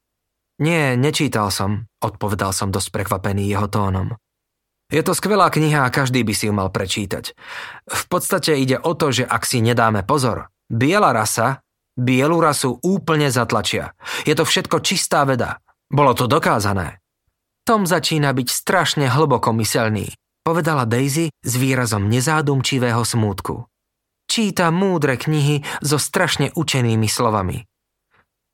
Nie, 0.61 0.92
nečítal 0.94 1.49
som, 1.49 1.88
odpovedal 2.05 2.53
som 2.53 2.68
dosť 2.68 2.92
prekvapený 2.92 3.49
jeho 3.49 3.66
tónom. 3.66 4.14
Je 4.92 5.01
to 5.01 5.16
skvelá 5.16 5.49
kniha 5.49 5.88
a 5.88 5.94
každý 5.94 6.20
by 6.20 6.35
si 6.37 6.51
ju 6.51 6.55
mal 6.55 6.68
prečítať. 6.68 7.33
V 7.88 8.05
podstate 8.12 8.59
ide 8.61 8.77
o 8.77 8.92
to, 8.92 9.09
že 9.09 9.25
ak 9.25 9.49
si 9.49 9.64
nedáme 9.64 10.05
pozor, 10.05 10.53
biela 10.68 11.16
rasa 11.16 11.64
bielu 12.01 12.40
rasu 12.40 12.81
úplne 12.81 13.29
zatlačia. 13.29 13.92
Je 14.25 14.33
to 14.33 14.49
všetko 14.49 14.81
čistá 14.81 15.29
veda. 15.29 15.61
Bolo 15.92 16.16
to 16.16 16.25
dokázané. 16.25 17.05
Tom 17.68 17.85
začína 17.85 18.33
byť 18.33 18.49
strašne 18.49 19.07
hlboko 19.12 19.53
myselný, 19.53 20.16
povedala 20.40 20.88
Daisy 20.88 21.29
s 21.44 21.53
výrazom 21.61 22.09
nezádumčivého 22.09 23.05
smútku. 23.05 23.68
Číta 24.31 24.73
múdre 24.73 25.20
knihy 25.20 25.66
so 25.85 26.01
strašne 26.01 26.55
učenými 26.57 27.07
slovami. 27.11 27.66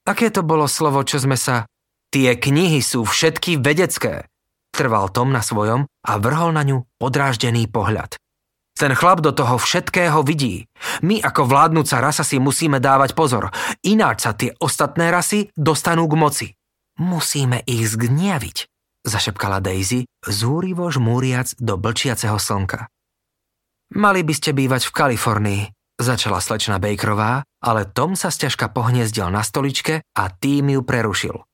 Aké 0.09 0.33
to 0.33 0.42
bolo 0.42 0.66
slovo, 0.66 1.07
čo 1.07 1.23
sme 1.23 1.38
sa... 1.38 1.69
Tie 2.11 2.31
knihy 2.38 2.81
sú 2.81 3.03
všetky 3.03 3.59
vedecké. 3.59 4.31
Trval 4.71 5.09
Tom 5.09 5.33
na 5.33 5.40
svojom 5.40 5.88
a 5.88 6.12
vrhol 6.21 6.53
na 6.53 6.62
ňu 6.62 6.85
podráždený 7.01 7.66
pohľad. 7.73 8.21
Ten 8.77 8.92
chlap 8.92 9.25
do 9.25 9.33
toho 9.33 9.57
všetkého 9.57 10.21
vidí. 10.21 10.69
My 11.01 11.16
ako 11.25 11.49
vládnúca 11.49 11.97
rasa 11.97 12.21
si 12.21 12.37
musíme 12.37 12.77
dávať 12.77 13.16
pozor, 13.16 13.49
ináč 13.81 14.29
sa 14.29 14.37
tie 14.37 14.53
ostatné 14.61 15.09
rasy 15.09 15.49
dostanú 15.57 16.05
k 16.05 16.14
moci. 16.21 16.47
Musíme 17.01 17.64
ich 17.64 17.88
zgniaviť, 17.88 18.57
zašepkala 19.09 19.64
Daisy, 19.64 20.05
zúrivo 20.21 20.92
žmúriac 20.92 21.57
do 21.57 21.81
blčiaceho 21.81 22.37
slnka. 22.37 22.92
Mali 23.97 24.21
by 24.21 24.35
ste 24.37 24.53
bývať 24.53 24.92
v 24.92 24.92
Kalifornii, 24.92 25.62
začala 25.97 26.45
slečna 26.45 26.77
Bakerová, 26.77 27.49
ale 27.64 27.88
Tom 27.88 28.12
sa 28.12 28.29
sťažka 28.29 28.77
pohniezdil 28.77 29.33
na 29.33 29.40
stoličke 29.40 30.05
a 30.05 30.23
tým 30.29 30.77
ju 30.77 30.81
prerušil. 30.85 31.46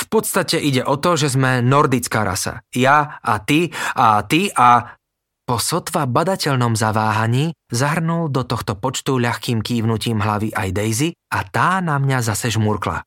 V 0.00 0.04
podstate 0.08 0.56
ide 0.56 0.80
o 0.80 0.96
to, 0.96 1.20
že 1.20 1.36
sme 1.36 1.60
nordická 1.60 2.24
rasa. 2.24 2.64
Ja 2.72 3.20
a 3.20 3.36
ty 3.44 3.68
a 3.92 4.24
ty 4.24 4.48
a 4.56 4.96
po 5.44 5.58
sotva 5.58 6.06
badateľnom 6.06 6.78
zaváhaní 6.78 7.52
zahrnul 7.68 8.30
do 8.30 8.46
tohto 8.46 8.78
počtu 8.78 9.18
ľahkým 9.18 9.60
kývnutím 9.60 10.22
hlavy 10.22 10.54
aj 10.54 10.68
Daisy 10.70 11.08
a 11.34 11.42
tá 11.42 11.82
na 11.82 11.98
mňa 11.98 12.22
zase 12.22 12.54
žmurkla. 12.54 13.02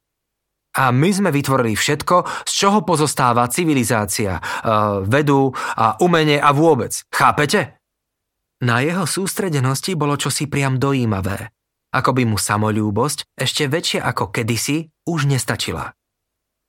A 0.74 0.90
my 0.90 1.10
sme 1.14 1.30
vytvorili 1.30 1.78
všetko, 1.78 2.44
z 2.50 2.52
čoho 2.52 2.82
pozostáva 2.82 3.46
civilizácia, 3.48 4.42
uh, 4.42 5.06
vedu 5.06 5.54
a 5.56 5.96
umenie 6.02 6.42
a 6.42 6.50
vôbec. 6.50 6.92
Chápete? 7.14 7.78
Na 8.66 8.84
jeho 8.84 9.08
sústredenosti 9.08 9.96
bolo 9.96 10.20
čosi 10.20 10.50
priam 10.50 10.76
dojímavé. 10.76 11.54
Ako 11.94 12.12
by 12.12 12.26
mu 12.26 12.42
samolúbosť, 12.42 13.38
ešte 13.38 13.70
väčšia 13.70 14.02
ako 14.02 14.34
kedysi, 14.34 14.90
už 15.06 15.30
nestačila. 15.30 15.94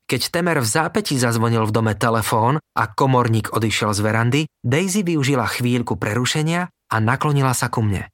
Keď 0.05 0.21
Temer 0.29 0.61
v 0.61 0.69
zápäti 0.69 1.17
zazvonil 1.17 1.65
v 1.65 1.73
dome 1.73 1.97
telefón 1.97 2.61
a 2.77 2.85
komorník 2.93 3.57
odišiel 3.57 3.97
z 3.97 4.01
verandy, 4.05 4.41
Daisy 4.61 5.01
využila 5.01 5.49
chvíľku 5.49 5.97
prerušenia 5.97 6.69
a 6.69 6.97
naklonila 7.01 7.57
sa 7.57 7.73
ku 7.73 7.81
mne. 7.81 8.13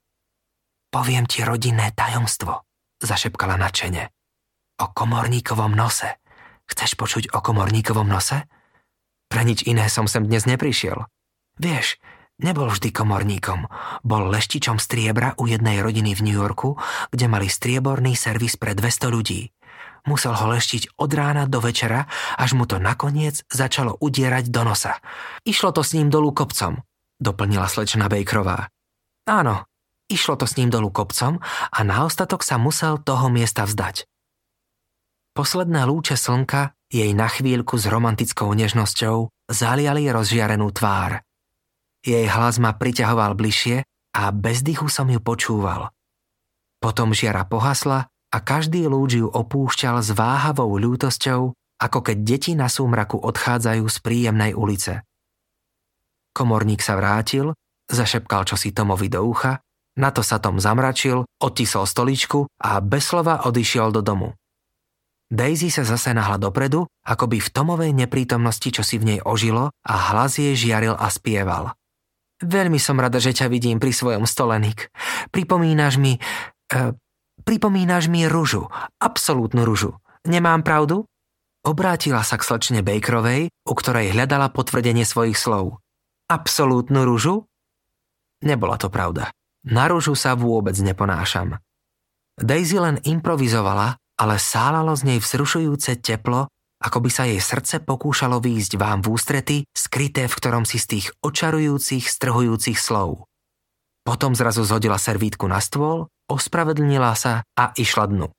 Poviem 0.95 1.27
ti 1.27 1.43
rodinné 1.43 1.91
tajomstvo, 1.91 2.63
zašepkala 3.03 3.59
načene. 3.59 4.15
O 4.79 4.95
komorníkovom 4.95 5.75
nose. 5.75 6.19
Chceš 6.71 6.95
počuť 6.95 7.25
o 7.35 7.43
komorníkovom 7.43 8.07
nose? 8.07 8.47
Pre 9.27 9.43
nič 9.43 9.67
iné 9.67 9.91
som 9.91 10.07
sem 10.07 10.23
dnes 10.23 10.47
neprišiel. 10.47 11.11
Vieš, 11.59 11.99
nebol 12.39 12.71
vždy 12.71 12.95
komorníkom. 12.95 13.67
Bol 14.07 14.31
leštičom 14.31 14.79
striebra 14.79 15.35
u 15.43 15.51
jednej 15.51 15.83
rodiny 15.83 16.15
v 16.15 16.23
New 16.23 16.39
Yorku, 16.39 16.79
kde 17.11 17.27
mali 17.27 17.51
strieborný 17.51 18.15
servis 18.15 18.55
pre 18.55 18.79
200 18.79 19.11
ľudí. 19.11 19.51
Musel 20.09 20.33
ho 20.33 20.47
leštiť 20.53 20.97
od 20.97 21.11
rána 21.13 21.45
do 21.45 21.61
večera, 21.61 22.09
až 22.37 22.57
mu 22.57 22.65
to 22.65 22.81
nakoniec 22.81 23.45
začalo 23.53 23.97
udierať 24.01 24.49
do 24.49 24.65
nosa. 24.65 25.01
Išlo 25.45 25.75
to 25.77 25.85
s 25.85 25.93
ním 25.97 26.09
dolu 26.09 26.33
kopcom, 26.33 26.81
doplnila 27.21 27.69
slečna 27.69 28.09
Bejkrová. 28.09 28.73
Áno, 29.29 29.69
išlo 30.09 30.41
to 30.41 30.49
s 30.49 30.57
ním 30.57 30.73
dolu 30.73 30.89
kopcom 30.89 31.39
a 31.71 31.79
na 31.85 32.09
ostatok 32.09 32.41
sa 32.41 32.57
musel 32.57 32.97
toho 33.01 33.29
miesta 33.29 33.69
vzdať. 33.69 34.09
Posledné 35.31 35.87
lúče 35.87 36.19
slnka 36.19 36.75
jej 36.91 37.15
na 37.15 37.31
chvíľku 37.31 37.79
s 37.79 37.87
romantickou 37.87 38.51
nežnosťou 38.51 39.31
zaliali 39.47 40.11
rozžiarenú 40.11 40.75
tvár. 40.75 41.23
Jej 42.03 42.27
hlas 42.27 42.59
ma 42.59 42.75
priťahoval 42.75 43.39
bližšie 43.39 43.87
a 44.17 44.23
bez 44.35 44.67
dychu 44.67 44.91
som 44.91 45.07
ju 45.07 45.23
počúval. 45.23 45.95
Potom 46.83 47.15
žiara 47.15 47.47
pohasla 47.47 48.11
a 48.31 48.39
každý 48.39 48.87
lúč 48.87 49.19
ju 49.19 49.27
opúšťal 49.27 50.01
s 50.01 50.15
váhavou 50.15 50.79
ľútosťou, 50.79 51.55
ako 51.81 51.99
keď 52.05 52.17
deti 52.23 52.53
na 52.55 52.71
súmraku 52.71 53.19
odchádzajú 53.19 53.85
z 53.91 53.97
príjemnej 54.01 54.53
ulice. 54.55 55.03
Komorník 56.31 56.79
sa 56.81 56.95
vrátil, 56.95 57.53
zašepkal 57.91 58.47
čosi 58.47 58.71
Tomovi 58.71 59.11
do 59.11 59.27
ucha, 59.27 59.59
na 59.99 60.15
to 60.15 60.23
sa 60.23 60.39
Tom 60.39 60.63
zamračil, 60.63 61.27
odtisol 61.43 61.85
stoličku 61.85 62.47
a 62.63 62.79
bez 62.79 63.11
slova 63.11 63.43
odišiel 63.51 63.91
do 63.91 64.01
domu. 64.01 64.39
Daisy 65.31 65.71
sa 65.71 65.87
zase 65.87 66.11
nahla 66.11 66.43
dopredu, 66.43 66.87
ako 67.07 67.31
by 67.31 67.39
v 67.39 67.53
Tomovej 67.55 67.93
neprítomnosti 67.95 68.67
čo 68.71 68.83
si 68.83 68.99
v 68.99 69.15
nej 69.15 69.21
ožilo 69.23 69.71
a 69.87 69.95
hlas 70.11 70.39
jej 70.39 70.55
žiaril 70.59 70.95
a 70.95 71.07
spieval. 71.07 71.75
Veľmi 72.43 72.81
som 72.81 72.99
rada, 72.99 73.21
že 73.21 73.37
ťa 73.37 73.47
vidím 73.47 73.79
pri 73.79 73.93
svojom 73.95 74.27
stole. 74.27 74.59
Pripomínaš 75.31 76.01
mi... 76.01 76.17
E, 76.73 76.97
Pripomínaš 77.41 78.13
mi 78.13 78.29
ružu, 78.29 78.69
absolútnu 79.01 79.65
ružu. 79.65 79.97
Nemám 80.29 80.61
pravdu? 80.61 81.09
Obrátila 81.61 82.25
sa 82.25 82.41
k 82.41 82.45
slečne 82.45 82.81
Bakerovej, 82.81 83.53
u 83.69 83.73
ktorej 83.77 84.17
hľadala 84.17 84.53
potvrdenie 84.53 85.05
svojich 85.05 85.37
slov. 85.37 85.81
Absolútnu 86.29 87.05
ružu? 87.05 87.45
Nebola 88.41 88.81
to 88.81 88.89
pravda. 88.89 89.29
Na 89.69 89.93
ružu 89.93 90.17
sa 90.17 90.33
vôbec 90.33 90.73
neponášam. 90.81 91.61
Daisy 92.41 92.81
len 92.81 92.97
improvizovala, 93.05 94.01
ale 94.17 94.41
sálalo 94.41 94.97
z 94.97 95.13
nej 95.13 95.19
vzrušujúce 95.21 96.01
teplo, 96.01 96.49
ako 96.81 96.99
by 97.05 97.11
sa 97.13 97.29
jej 97.29 97.37
srdce 97.37 97.85
pokúšalo 97.85 98.41
výjsť 98.41 98.81
vám 98.81 99.05
v 99.05 99.09
ústrety, 99.13 99.57
skryté 99.69 100.25
v 100.25 100.37
ktorom 100.41 100.65
si 100.65 100.81
z 100.81 100.97
tých 100.97 101.07
očarujúcich, 101.21 102.09
strhujúcich 102.09 102.81
slov. 102.81 103.29
Potom 104.01 104.33
zrazu 104.33 104.65
zhodila 104.65 104.97
servítku 104.97 105.45
na 105.45 105.61
stôl 105.61 106.09
ospravedlnila 106.31 107.13
sa 107.19 107.43
a 107.59 107.75
išla 107.75 108.07
dnu. 108.07 108.31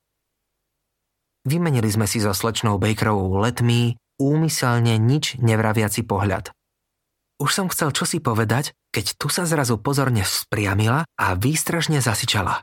Vymenili 1.44 1.90
sme 1.92 2.08
si 2.08 2.22
so 2.22 2.32
slečnou 2.32 2.80
Bakerovou 2.80 3.36
letmý, 3.44 4.00
úmyselne 4.16 4.96
nič 4.96 5.36
nevraviaci 5.42 6.06
pohľad. 6.06 6.54
Už 7.42 7.50
som 7.50 7.66
chcel 7.66 7.90
čosi 7.90 8.22
povedať, 8.22 8.70
keď 8.94 9.18
tu 9.18 9.26
sa 9.26 9.42
zrazu 9.42 9.74
pozorne 9.74 10.22
vzpriamila 10.22 11.02
a 11.02 11.26
výstražne 11.34 11.98
zasičala. 11.98 12.62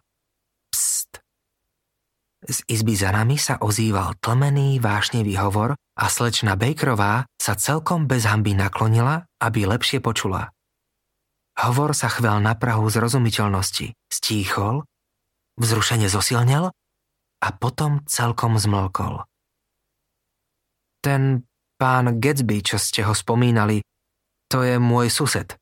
Pst. 0.71 1.19
Z 2.47 2.63
izby 2.71 2.95
za 2.95 3.11
nami 3.11 3.35
sa 3.35 3.59
ozýval 3.59 4.15
tlmený 4.23 4.79
vášnevý 4.79 5.35
hovor 5.35 5.75
a 5.75 6.05
slečna 6.07 6.55
Bakerová 6.55 7.27
sa 7.35 7.59
celkom 7.59 8.07
bez 8.07 8.23
hamby 8.23 8.55
naklonila, 8.55 9.27
aby 9.43 9.67
lepšie 9.67 9.99
počula. 9.99 10.55
Hovor 11.59 11.91
sa 11.91 12.07
chvel 12.07 12.39
na 12.39 12.55
prahu 12.55 12.87
zrozumiteľnosti, 12.87 13.91
stíchol 14.07 14.87
Vzrušenie 15.59 16.07
zosilnel 16.07 16.71
a 17.39 17.47
potom 17.55 18.03
celkom 18.07 18.55
zmlkol. 18.55 19.27
Ten 21.03 21.47
pán 21.79 22.19
Gatsby, 22.19 22.63
čo 22.63 22.75
ste 22.75 23.03
ho 23.07 23.15
spomínali, 23.15 23.83
to 24.51 24.63
je 24.63 24.81
môj 24.81 25.11
sused. 25.11 25.55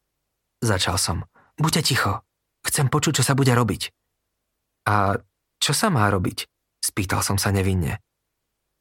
Začal 0.61 0.97
som. 0.97 1.25
Buďte 1.57 1.93
ticho. 1.93 2.25
Chcem 2.65 2.89
počuť, 2.89 3.21
čo 3.21 3.23
sa 3.25 3.37
bude 3.37 3.53
robiť. 3.53 3.89
A 4.89 5.17
čo 5.61 5.73
sa 5.73 5.93
má 5.93 6.09
robiť? 6.09 6.47
Spýtal 6.81 7.21
som 7.21 7.37
sa 7.37 7.53
nevinne. 7.53 7.99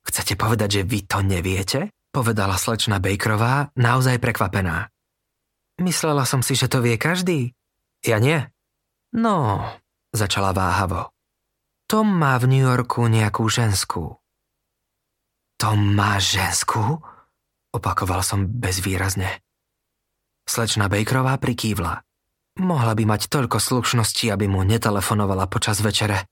Chcete 0.06 0.38
povedať, 0.38 0.80
že 0.80 0.82
vy 0.86 1.04
to 1.04 1.18
neviete? 1.20 1.90
Povedala 2.14 2.56
slečna 2.56 3.02
Bakerová, 3.02 3.74
naozaj 3.76 4.22
prekvapená. 4.22 4.88
Myslela 5.82 6.24
som 6.24 6.40
si, 6.40 6.56
že 6.56 6.70
to 6.72 6.80
vie 6.80 6.96
každý. 6.96 7.52
Ja 8.00 8.16
nie. 8.16 8.40
No, 9.12 9.60
začala 10.16 10.56
váhavo. 10.56 11.12
Tom 11.86 12.10
má 12.10 12.34
v 12.40 12.50
New 12.50 12.64
Yorku 12.66 13.06
nejakú 13.06 13.46
ženskú. 13.46 14.18
Tom 15.60 15.94
má 15.94 16.18
ženskú? 16.18 16.98
Opakoval 17.70 18.26
som 18.26 18.48
bezvýrazne. 18.48 19.38
Slečna 20.48 20.90
Bakerová 20.90 21.38
prikývla. 21.38 22.02
Mohla 22.56 22.96
by 22.96 23.04
mať 23.04 23.28
toľko 23.28 23.60
slušnosti, 23.60 24.32
aby 24.32 24.48
mu 24.48 24.64
netelefonovala 24.64 25.46
počas 25.46 25.84
večere. 25.84 26.24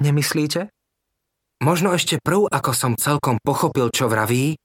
Nemyslíte? 0.00 0.72
Možno 1.60 1.92
ešte 1.92 2.16
prv, 2.16 2.48
ako 2.48 2.72
som 2.72 2.92
celkom 2.96 3.36
pochopil, 3.44 3.92
čo 3.92 4.08
vraví, 4.08 4.56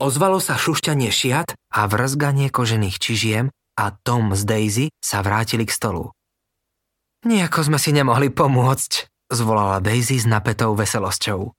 ozvalo 0.00 0.40
sa 0.40 0.56
šušťanie 0.56 1.12
šiat 1.12 1.52
a 1.76 1.84
vrzganie 1.84 2.48
kožených 2.48 2.96
čižiem 2.96 3.52
a 3.76 3.84
Tom 3.92 4.32
z 4.32 4.42
Daisy 4.48 4.86
sa 5.04 5.20
vrátili 5.20 5.68
k 5.68 5.76
stolu. 5.76 6.16
Nejako 7.20 7.68
sme 7.68 7.78
si 7.78 7.92
nemohli 7.92 8.32
pomôcť, 8.32 9.12
zvolala 9.28 9.84
Daisy 9.84 10.16
s 10.16 10.26
napetou 10.26 10.72
veselosťou. 10.72 11.52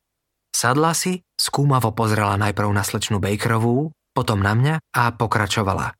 Sadla 0.51 0.97
si, 0.97 1.21
Skúmavo 1.37 1.93
pozrela 1.93 2.37
najprv 2.37 2.69
na 2.69 2.85
slečnu 2.85 3.17
Bakerovú, 3.17 3.89
potom 4.13 4.41
na 4.41 4.53
mňa 4.53 4.75
a 4.93 5.03
pokračovala. 5.15 5.95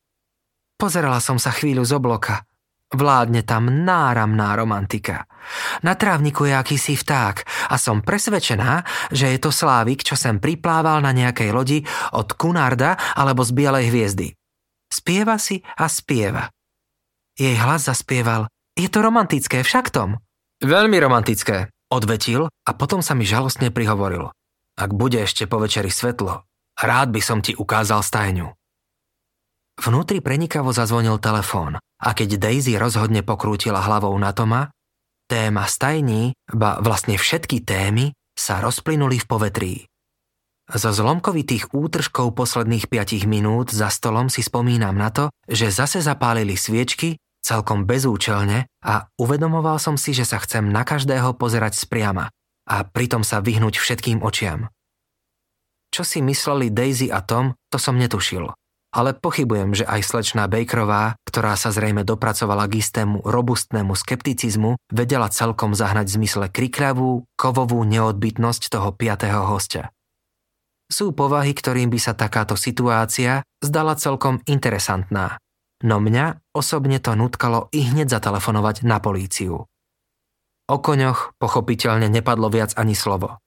Pozerala 0.76 1.22
som 1.22 1.38
sa 1.38 1.54
chvíľu 1.54 1.86
z 1.86 1.94
obloka. 1.94 2.42
Vládne 2.92 3.40
tam 3.40 3.72
náramná 3.88 4.52
romantika. 4.52 5.24
Na 5.80 5.96
trávniku 5.96 6.44
je 6.44 6.52
akýsi 6.52 6.92
vták 6.92 7.70
a 7.72 7.80
som 7.80 8.04
presvedčená, 8.04 8.84
že 9.08 9.32
je 9.32 9.38
to 9.40 9.48
Slávik, 9.48 10.04
čo 10.04 10.12
sem 10.12 10.36
priplával 10.36 11.00
na 11.00 11.16
nejakej 11.16 11.50
lodi 11.56 11.78
od 12.12 12.36
Kunarda 12.36 13.00
alebo 13.16 13.40
z 13.40 13.50
Bielej 13.56 13.88
hviezdy. 13.88 14.28
Spieva 14.92 15.40
si 15.40 15.64
a 15.64 15.88
spieva. 15.88 16.52
Jej 17.32 17.56
hlas 17.64 17.88
zaspieval. 17.88 18.51
Je 18.72 18.88
to 18.88 19.04
romantické, 19.04 19.60
však 19.60 19.92
Tom? 19.92 20.16
Veľmi 20.64 20.96
romantické, 20.96 21.68
odvetil 21.92 22.48
a 22.48 22.70
potom 22.72 23.04
sa 23.04 23.12
mi 23.12 23.28
žalostne 23.28 23.68
prihovoril. 23.68 24.32
Ak 24.80 24.96
bude 24.96 25.20
ešte 25.20 25.44
po 25.44 25.60
večeri 25.60 25.92
svetlo, 25.92 26.48
rád 26.80 27.12
by 27.12 27.20
som 27.20 27.44
ti 27.44 27.52
ukázal 27.52 28.00
stajňu. 28.00 28.48
Vnútri 29.76 30.24
prenikavo 30.24 30.72
zazvonil 30.72 31.20
telefón 31.20 31.76
a 31.80 32.08
keď 32.16 32.40
Daisy 32.40 32.80
rozhodne 32.80 33.20
pokrútila 33.20 33.84
hlavou 33.84 34.16
na 34.16 34.32
Toma, 34.32 34.72
téma 35.28 35.68
stajní, 35.68 36.32
ba 36.52 36.80
vlastne 36.80 37.16
všetky 37.20 37.64
témy, 37.64 38.16
sa 38.32 38.64
rozplynuli 38.64 39.20
v 39.20 39.28
povetrí. 39.28 39.74
Zo 40.72 40.88
zlomkovitých 40.88 41.76
útržkov 41.76 42.32
posledných 42.32 42.88
5 42.88 43.28
minút 43.28 43.68
za 43.68 43.92
stolom 43.92 44.32
si 44.32 44.40
spomínam 44.40 44.96
na 44.96 45.12
to, 45.12 45.28
že 45.44 45.68
zase 45.68 46.00
zapálili 46.00 46.56
sviečky 46.56 47.20
celkom 47.42 47.84
bezúčelne 47.84 48.70
a 48.80 49.10
uvedomoval 49.18 49.76
som 49.82 49.98
si, 49.98 50.14
že 50.14 50.24
sa 50.24 50.38
chcem 50.40 50.70
na 50.70 50.86
každého 50.86 51.34
pozerať 51.36 51.76
spriama 51.76 52.30
a 52.70 52.76
pritom 52.86 53.26
sa 53.26 53.42
vyhnúť 53.42 53.76
všetkým 53.76 54.22
očiam. 54.22 54.70
Čo 55.92 56.06
si 56.06 56.24
mysleli 56.24 56.72
Daisy 56.72 57.12
a 57.12 57.20
Tom, 57.20 57.52
to 57.68 57.76
som 57.76 58.00
netušil 58.00 58.48
ale 58.92 59.16
pochybujem, 59.16 59.72
že 59.72 59.88
aj 59.88 60.04
slečná 60.04 60.44
Bakerová, 60.46 61.16
ktorá 61.24 61.56
sa 61.56 61.72
zrejme 61.72 62.04
dopracovala 62.04 62.68
k 62.68 62.84
istému 62.84 63.24
robustnému 63.24 63.96
skepticizmu, 63.96 64.76
vedela 64.92 65.32
celkom 65.32 65.72
zahnať 65.72 66.12
v 66.12 66.16
zmysle 66.20 66.46
krikľavú, 66.52 67.24
kovovú 67.40 67.80
neodbytnosť 67.88 68.62
toho 68.68 68.92
piatého 68.92 69.48
hostia. 69.48 69.88
Sú 70.92 71.16
povahy, 71.16 71.56
ktorým 71.56 71.88
by 71.88 71.96
sa 71.96 72.12
takáto 72.12 72.52
situácia 72.52 73.40
zdala 73.64 73.96
celkom 73.96 74.44
interesantná, 74.44 75.40
no 75.82 76.02
mňa 76.02 76.54
osobne 76.56 76.98
to 76.98 77.14
nutkalo 77.14 77.70
i 77.74 77.86
hneď 77.86 78.18
zatelefonovať 78.18 78.86
na 78.86 78.98
políciu. 78.98 79.66
O 80.70 80.76
koňoch 80.78 81.36
pochopiteľne 81.36 82.08
nepadlo 82.08 82.48
viac 82.48 82.74
ani 82.78 82.94
slovo. 82.96 83.42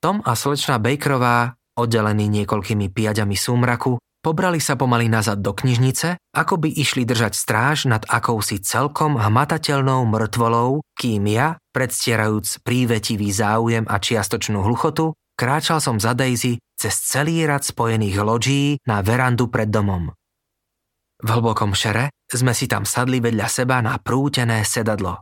Tom 0.00 0.24
a 0.24 0.32
slečná 0.32 0.80
Bakerová, 0.80 1.60
oddelení 1.76 2.30
niekoľkými 2.30 2.88
piaďami 2.88 3.36
súmraku, 3.36 4.00
Pobrali 4.20 4.60
sa 4.60 4.76
pomaly 4.76 5.08
nazad 5.08 5.40
do 5.40 5.56
knižnice, 5.56 6.20
ako 6.36 6.60
by 6.60 6.68
išli 6.68 7.08
držať 7.08 7.32
stráž 7.32 7.88
nad 7.88 8.04
akousi 8.04 8.60
celkom 8.60 9.16
hmatateľnou 9.16 10.04
mŕtvolou, 10.04 10.84
kým 10.92 11.24
ja, 11.24 11.56
predstierajúc 11.72 12.60
prívetivý 12.60 13.32
záujem 13.32 13.88
a 13.88 13.96
čiastočnú 13.96 14.60
hluchotu, 14.60 15.16
kráčal 15.40 15.80
som 15.80 15.96
za 15.96 16.12
Daisy 16.12 16.60
cez 16.76 17.00
celý 17.00 17.48
rad 17.48 17.64
spojených 17.64 18.20
loďí 18.20 18.76
na 18.84 19.00
verandu 19.00 19.48
pred 19.48 19.72
domom. 19.72 20.12
V 21.20 21.28
hlbokom 21.28 21.76
šere 21.76 22.12
sme 22.28 22.56
si 22.56 22.64
tam 22.64 22.88
sadli 22.88 23.20
vedľa 23.20 23.48
seba 23.48 23.84
na 23.84 24.00
prútené 24.00 24.64
sedadlo. 24.64 25.20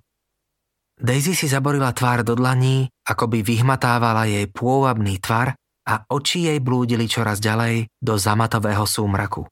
Daisy 0.99 1.35
si 1.35 1.47
zaborila 1.47 1.95
tvár 1.95 2.27
do 2.27 2.35
dlaní, 2.35 2.91
ako 3.07 3.31
by 3.31 3.39
vyhmatávala 3.43 4.27
jej 4.27 4.47
pôvabný 4.51 5.23
tvar 5.23 5.55
a 5.87 5.95
oči 6.11 6.51
jej 6.51 6.59
blúdili 6.59 7.07
čoraz 7.07 7.39
ďalej 7.39 7.87
do 8.03 8.15
zamatového 8.19 8.83
súmraku. 8.83 9.47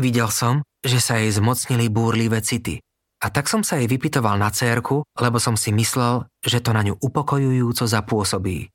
Videl 0.00 0.32
som, 0.32 0.64
že 0.80 0.98
sa 0.98 1.20
jej 1.20 1.28
zmocnili 1.32 1.92
búrlivé 1.92 2.40
city 2.40 2.80
a 3.22 3.30
tak 3.30 3.46
som 3.46 3.62
sa 3.62 3.78
jej 3.78 3.86
vypitoval 3.86 4.34
na 4.34 4.50
cérku, 4.50 5.06
lebo 5.14 5.38
som 5.38 5.54
si 5.54 5.70
myslel, 5.70 6.26
že 6.42 6.58
to 6.58 6.74
na 6.74 6.82
ňu 6.82 6.98
upokojujúco 6.98 7.86
zapôsobí. 7.86 8.66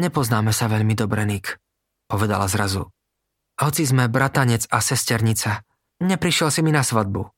Nepoznáme 0.00 0.56
sa 0.56 0.72
veľmi 0.72 0.96
dobre, 0.96 1.28
Nick, 1.28 1.60
povedala 2.08 2.48
zrazu. 2.48 2.88
Hoci 3.60 3.84
sme 3.84 4.08
bratanec 4.08 4.64
a 4.72 4.80
sesternica, 4.80 5.60
neprišiel 6.00 6.48
si 6.48 6.64
mi 6.64 6.72
na 6.72 6.80
svadbu. 6.80 7.28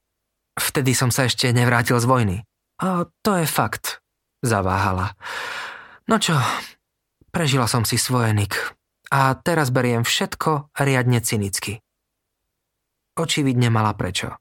Vtedy 0.55 0.95
som 0.95 1.11
sa 1.11 1.27
ešte 1.27 1.51
nevrátil 1.51 1.99
z 1.99 2.07
vojny. 2.07 2.37
A 2.79 3.11
to 3.27 3.39
je 3.43 3.47
fakt, 3.47 3.99
zaváhala. 4.43 5.19
No 6.07 6.23
čo, 6.23 6.39
Prežila 7.33 7.65
som 7.65 7.89
si 7.89 7.97
svoje, 7.97 8.37
Nick. 8.37 8.77
A 9.09 9.33
teraz 9.33 9.73
beriem 9.73 10.05
všetko 10.05 10.69
riadne 10.77 11.25
cynicky. 11.25 11.81
Očividne 13.17 13.73
mala 13.73 13.97
prečo. 13.97 14.37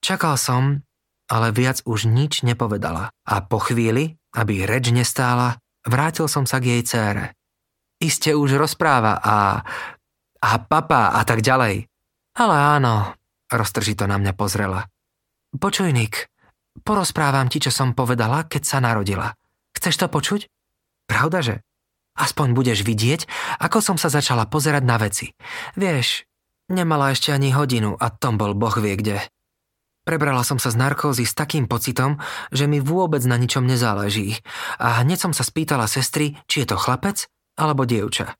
Čakal 0.00 0.40
som, 0.40 0.80
ale 1.28 1.52
viac 1.52 1.84
už 1.84 2.08
nič 2.08 2.40
nepovedala. 2.40 3.12
A 3.28 3.44
po 3.44 3.60
chvíli, 3.60 4.16
aby 4.32 4.64
reč 4.64 4.88
nestála, 4.88 5.60
vrátil 5.84 6.32
som 6.32 6.48
sa 6.48 6.64
k 6.64 6.80
jej 6.80 6.82
cére. 6.88 7.36
Iste 8.00 8.32
už 8.32 8.56
rozpráva 8.56 9.20
a... 9.20 9.60
a 10.40 10.50
papa 10.60 11.14
a 11.16 11.20
tak 11.24 11.44
ďalej. 11.44 11.86
Ale 12.36 12.56
áno, 12.56 13.14
roztržito 13.52 14.08
na 14.08 14.16
mňa 14.16 14.32
pozrela. 14.32 14.88
Počuj, 15.52 15.90
Nick, 15.92 16.30
porozprávam 16.86 17.50
ti, 17.50 17.60
čo 17.60 17.74
som 17.74 17.92
povedala, 17.92 18.46
keď 18.46 18.62
sa 18.64 18.78
narodila. 18.80 19.34
Chceš 19.76 20.00
to 20.00 20.06
počuť? 20.08 20.46
Pravda, 21.10 21.42
že? 21.42 21.56
Aspoň 22.18 22.52
budeš 22.54 22.82
vidieť, 22.86 23.26
ako 23.62 23.78
som 23.80 23.96
sa 23.96 24.12
začala 24.12 24.46
pozerať 24.46 24.82
na 24.84 24.96
veci. 24.98 25.32
Vieš, 25.78 26.26
nemala 26.70 27.10
ešte 27.10 27.34
ani 27.34 27.50
hodinu 27.54 27.96
a 27.96 28.06
Tom 28.12 28.38
bol 28.38 28.54
boh 28.54 28.74
vie 28.78 28.94
kde. 28.94 29.18
Prebrala 30.00 30.42
som 30.42 30.56
sa 30.56 30.72
z 30.72 30.80
narkózy 30.80 31.28
s 31.28 31.36
takým 31.36 31.68
pocitom, 31.68 32.18
že 32.50 32.64
mi 32.64 32.80
vôbec 32.80 33.20
na 33.28 33.36
ničom 33.36 33.68
nezáleží 33.68 34.40
a 34.80 35.04
hneď 35.04 35.28
som 35.28 35.32
sa 35.36 35.44
spýtala 35.44 35.86
sestry, 35.86 36.40
či 36.48 36.64
je 36.64 36.72
to 36.72 36.76
chlapec 36.80 37.28
alebo 37.60 37.84
dievča. 37.84 38.34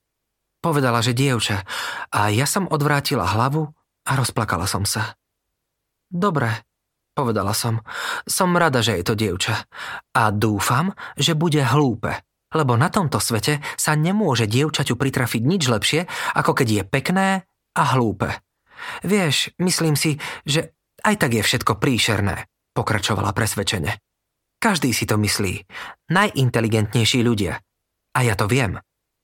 Povedala, 0.61 1.01
že 1.01 1.17
dievča 1.17 1.65
a 2.13 2.29
ja 2.29 2.45
som 2.45 2.69
odvrátila 2.69 3.25
hlavu 3.25 3.65
a 4.05 4.13
rozplakala 4.13 4.69
som 4.69 4.85
sa. 4.85 5.17
Dobre, 6.13 6.53
povedala 7.17 7.57
som, 7.57 7.81
som 8.29 8.53
rada, 8.53 8.85
že 8.85 9.01
je 9.01 9.05
to 9.05 9.15
dievča 9.17 9.57
a 10.13 10.23
dúfam, 10.29 10.93
že 11.17 11.33
bude 11.33 11.65
hlúpe 11.65 12.13
lebo 12.51 12.75
na 12.75 12.91
tomto 12.91 13.23
svete 13.23 13.63
sa 13.79 13.95
nemôže 13.95 14.51
dievčaťu 14.51 14.99
pritrafiť 14.99 15.43
nič 15.43 15.63
lepšie, 15.71 16.01
ako 16.35 16.51
keď 16.59 16.69
je 16.69 16.83
pekné 16.83 17.29
a 17.79 17.83
hlúpe. 17.95 18.43
Vieš, 19.07 19.55
myslím 19.63 19.95
si, 19.95 20.19
že 20.43 20.75
aj 21.07 21.15
tak 21.21 21.31
je 21.37 21.43
všetko 21.47 21.79
príšerné, 21.79 22.51
pokračovala 22.75 23.31
presvedčene. 23.31 24.03
Každý 24.61 24.93
si 24.93 25.09
to 25.09 25.17
myslí. 25.17 25.65
Najinteligentnejší 26.13 27.25
ľudia. 27.25 27.57
A 28.13 28.19
ja 28.27 28.35
to 28.37 28.45
viem. 28.51 28.77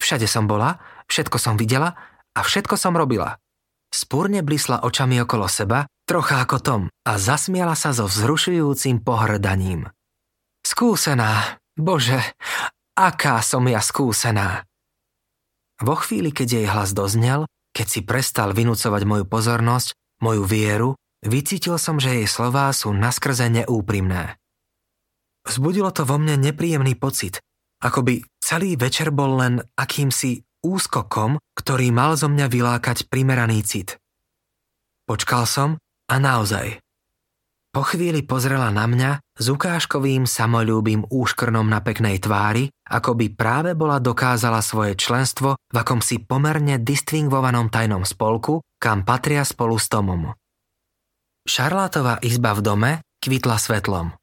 Všade 0.07 0.31
som 0.31 0.47
bola, 0.47 0.79
všetko 1.11 1.35
som 1.35 1.59
videla 1.59 1.99
a 2.31 2.41
všetko 2.47 2.79
som 2.79 2.95
robila. 2.95 3.43
Spúrne 3.91 4.47
blisla 4.47 4.87
očami 4.87 5.19
okolo 5.19 5.51
seba, 5.51 5.91
trocha 6.07 6.47
ako 6.47 6.57
Tom, 6.63 6.83
a 7.03 7.19
zasmiala 7.19 7.75
sa 7.75 7.91
so 7.91 8.07
vzrušujúcim 8.07 9.03
pohrdaním. 9.03 9.91
Skúsená, 10.63 11.59
bože, 11.75 12.23
Aká 12.95 13.43
som 13.43 13.67
ja 13.67 13.83
skúsená. 13.83 14.63
Vo 15.83 15.99
chvíli, 15.99 16.31
keď 16.31 16.49
jej 16.49 16.67
hlas 16.71 16.95
doznel, 16.95 17.45
keď 17.75 17.87
si 17.91 18.01
prestal 18.07 18.55
vynúcovať 18.55 19.03
moju 19.03 19.25
pozornosť, 19.27 19.93
moju 20.23 20.47
vieru, 20.47 20.95
vycítil 21.21 21.83
som, 21.83 21.99
že 21.99 22.23
jej 22.23 22.29
slová 22.31 22.71
sú 22.73 22.95
naskrze 22.95 23.51
neúprimné. 23.51 24.39
Vzbudilo 25.45 25.91
to 25.91 26.07
vo 26.07 26.17
mne 26.17 26.39
nepríjemný 26.41 26.95
pocit, 26.95 27.43
ako 27.85 28.07
by 28.07 28.15
celý 28.47 28.79
večer 28.79 29.11
bol 29.11 29.43
len 29.43 29.59
akýmsi 29.75 30.47
úskokom, 30.63 31.43
ktorý 31.59 31.91
mal 31.91 32.15
zo 32.15 32.31
mňa 32.31 32.47
vylákať 32.47 33.11
primeraný 33.11 33.67
cit. 33.67 33.99
Počkal 35.11 35.51
som 35.51 35.83
a 36.07 36.17
naozaj, 36.23 36.79
po 37.77 37.85
chvíli 37.85 38.25
pozrela 38.25 38.73
na 38.73 38.89
mňa 38.89 39.21
s 39.37 39.53
ukážkovým 39.53 40.25
samolúbým 40.25 41.05
úškrnom 41.13 41.69
na 41.69 41.85
peknej 41.85 42.17
tvári, 42.17 42.73
ako 42.89 43.13
by 43.21 43.27
práve 43.37 43.77
bola 43.77 44.01
dokázala 44.01 44.65
svoje 44.65 44.97
členstvo 44.97 45.61
v 45.61 45.77
akomsi 45.77 46.25
pomerne 46.25 46.81
distingvovanom 46.81 47.69
tajnom 47.69 48.09
spolku, 48.09 48.65
kam 48.81 49.05
patria 49.05 49.45
spolu 49.45 49.77
s 49.77 49.93
Tomom. 49.93 50.33
Šarlátová 51.45 52.17
izba 52.25 52.57
v 52.57 52.65
dome 52.65 52.93
kvitla 53.21 53.61
svetlom. 53.61 54.17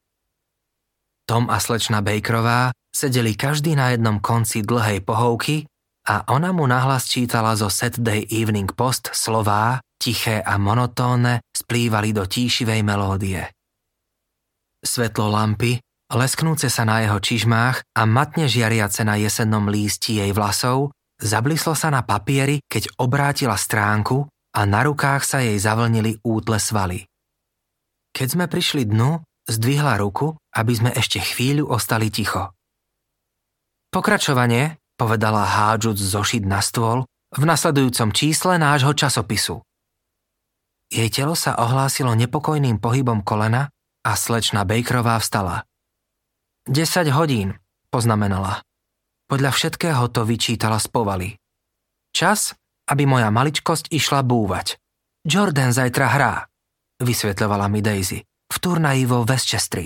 Tom 1.30 1.45
a 1.53 1.61
slečna 1.61 2.01
Bakerová 2.01 2.74
sedeli 2.93 3.33
každý 3.33 3.73
na 3.73 3.91
jednom 3.91 4.21
konci 4.21 4.61
dlhej 4.61 5.01
pohovky 5.01 5.65
a 6.07 6.23
ona 6.29 6.53
mu 6.53 6.63
nahlas 6.69 7.09
čítala 7.09 7.57
zo 7.57 7.67
Saturday 7.67 8.23
Evening 8.29 8.71
Post 8.71 9.11
slová, 9.11 9.81
tiché 9.97 10.39
a 10.39 10.55
monotónne, 10.61 11.41
splývali 11.51 12.13
do 12.13 12.23
tíšivej 12.29 12.85
melódie. 12.85 13.49
Svetlo 14.83 15.31
lampy, 15.31 15.79
lesknúce 16.11 16.69
sa 16.69 16.83
na 16.85 17.01
jeho 17.01 17.17
čižmách 17.17 17.97
a 17.97 18.01
matne 18.05 18.45
žiariace 18.45 19.01
na 19.07 19.17
jesennom 19.17 19.67
lísti 19.67 20.21
jej 20.21 20.31
vlasov, 20.35 20.93
Zablislo 21.23 21.71
sa 21.71 21.87
na 21.87 22.03
papieri, 22.03 22.59
keď 22.67 22.99
obrátila 22.99 23.55
stránku 23.55 24.27
a 24.51 24.61
na 24.67 24.83
rukách 24.83 25.23
sa 25.23 25.39
jej 25.39 25.55
zavlnili 25.55 26.19
útle 26.19 26.59
svaly. 26.59 27.07
Keď 28.11 28.27
sme 28.27 28.45
prišli 28.51 28.83
dnu, 28.83 29.23
zdvihla 29.47 30.03
ruku, 30.03 30.35
aby 30.51 30.73
sme 30.75 30.91
ešte 30.91 31.23
chvíľu 31.23 31.71
ostali 31.71 32.11
ticho. 32.11 32.51
Pokračovanie, 33.93 34.81
povedala 34.97 35.45
hádžuc 35.45 36.01
zošit 36.01 36.49
na 36.49 36.65
stôl, 36.65 37.05
v 37.29 37.43
nasledujúcom 37.45 38.09
čísle 38.09 38.57
nášho 38.57 38.97
časopisu. 38.97 39.61
Jej 40.89 41.13
telo 41.13 41.37
sa 41.37 41.53
ohlásilo 41.61 42.17
nepokojným 42.17 42.81
pohybom 42.81 43.21
kolena 43.21 43.69
a 44.01 44.17
slečna 44.17 44.65
Bakerová 44.65 45.21
vstala. 45.21 45.69
10 46.65 47.13
hodín, 47.13 47.53
poznamenala. 47.93 48.65
Podľa 49.29 49.53
všetkého 49.53 50.09
to 50.09 50.25
vyčítala 50.25 50.81
z 50.81 50.87
povaly. 50.89 51.29
Čas, 52.09 52.57
aby 52.89 53.05
moja 53.05 53.29
maličkosť 53.29 53.93
išla 53.93 54.25
búvať. 54.25 54.81
Jordan 55.21 55.69
zajtra 55.69 56.07
hrá, 56.17 56.33
vysvetľovala 56.97 57.69
mi 57.69 57.85
Daisy, 57.85 58.25
v 58.25 58.57
turnaji 58.57 59.05
vo 59.05 59.21
Westchestri. 59.21 59.85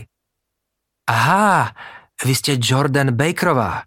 Aha, 1.11 1.75
vy 2.23 2.33
ste 2.35 2.55
Jordan 2.55 3.11
Bakerová. 3.11 3.83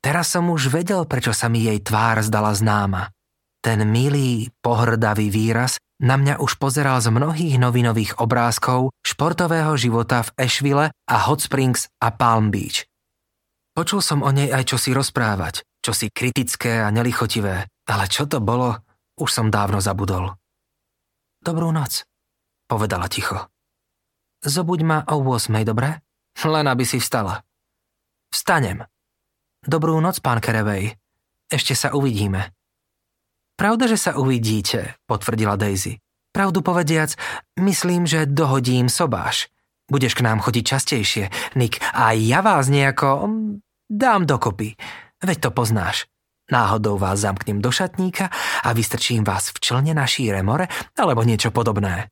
Teraz 0.00 0.32
som 0.32 0.48
už 0.48 0.72
vedel, 0.72 1.04
prečo 1.04 1.36
sa 1.36 1.52
mi 1.52 1.68
jej 1.68 1.76
tvár 1.84 2.24
zdala 2.24 2.56
známa. 2.56 3.12
Ten 3.60 3.84
milý, 3.84 4.48
pohrdavý 4.64 5.28
výraz 5.28 5.76
na 6.00 6.16
mňa 6.16 6.40
už 6.40 6.56
pozeral 6.56 6.96
z 7.04 7.12
mnohých 7.12 7.60
novinových 7.60 8.16
obrázkov 8.16 8.96
športového 9.04 9.76
života 9.76 10.24
v 10.24 10.32
Ashville 10.40 10.88
a 10.88 11.16
Hot 11.28 11.44
Springs 11.44 11.92
a 12.00 12.08
Palm 12.08 12.48
Beach. 12.48 12.88
Počul 13.76 14.00
som 14.00 14.24
o 14.24 14.32
nej 14.32 14.48
aj 14.48 14.64
čosi 14.72 14.96
rozprávať, 14.96 15.60
čosi 15.84 16.08
kritické 16.08 16.80
a 16.80 16.88
nelichotivé, 16.88 17.68
ale 17.68 18.04
čo 18.08 18.24
to 18.24 18.40
bolo, 18.40 18.80
už 19.20 19.28
som 19.28 19.52
dávno 19.52 19.84
zabudol. 19.84 20.32
Dobrú 21.44 21.68
noc, 21.68 22.08
povedala 22.64 23.12
ticho. 23.12 23.52
Zobuď 24.40 24.80
ma 24.80 24.98
o 25.04 25.20
8, 25.20 25.52
dobre? 25.68 26.00
Len 26.40 26.64
aby 26.64 26.88
si 26.88 26.96
vstala. 26.96 27.44
Vstanem. 28.32 28.88
Dobrú 29.60 30.00
noc, 30.00 30.24
pán 30.24 30.40
Kerevej. 30.40 30.96
Ešte 31.52 31.76
sa 31.76 31.92
uvidíme. 31.92 32.56
Pravda, 33.60 33.92
že 33.92 34.00
sa 34.00 34.16
uvidíte, 34.16 34.96
potvrdila 35.04 35.60
Daisy. 35.60 36.00
Pravdu 36.32 36.64
povediac, 36.64 37.12
myslím, 37.60 38.08
že 38.08 38.24
dohodím 38.24 38.88
sobáš. 38.88 39.52
Budeš 39.90 40.16
k 40.16 40.24
nám 40.24 40.40
chodiť 40.40 40.64
častejšie, 40.64 41.24
Nick, 41.60 41.76
a 41.92 42.16
ja 42.16 42.40
vás 42.40 42.72
nejako 42.72 43.28
mm, 43.28 43.60
dám 43.90 44.24
dokopy. 44.24 44.80
Veď 45.20 45.36
to 45.44 45.50
poznáš. 45.52 46.08
Náhodou 46.48 46.96
vás 46.96 47.20
zamknem 47.20 47.60
do 47.60 47.68
šatníka 47.68 48.32
a 48.64 48.72
vystrčím 48.72 49.28
vás 49.28 49.52
v 49.52 49.60
člne 49.60 49.92
na 49.92 50.08
šíre 50.08 50.40
more 50.40 50.72
alebo 50.96 51.20
niečo 51.20 51.52
podobné. 51.52 52.08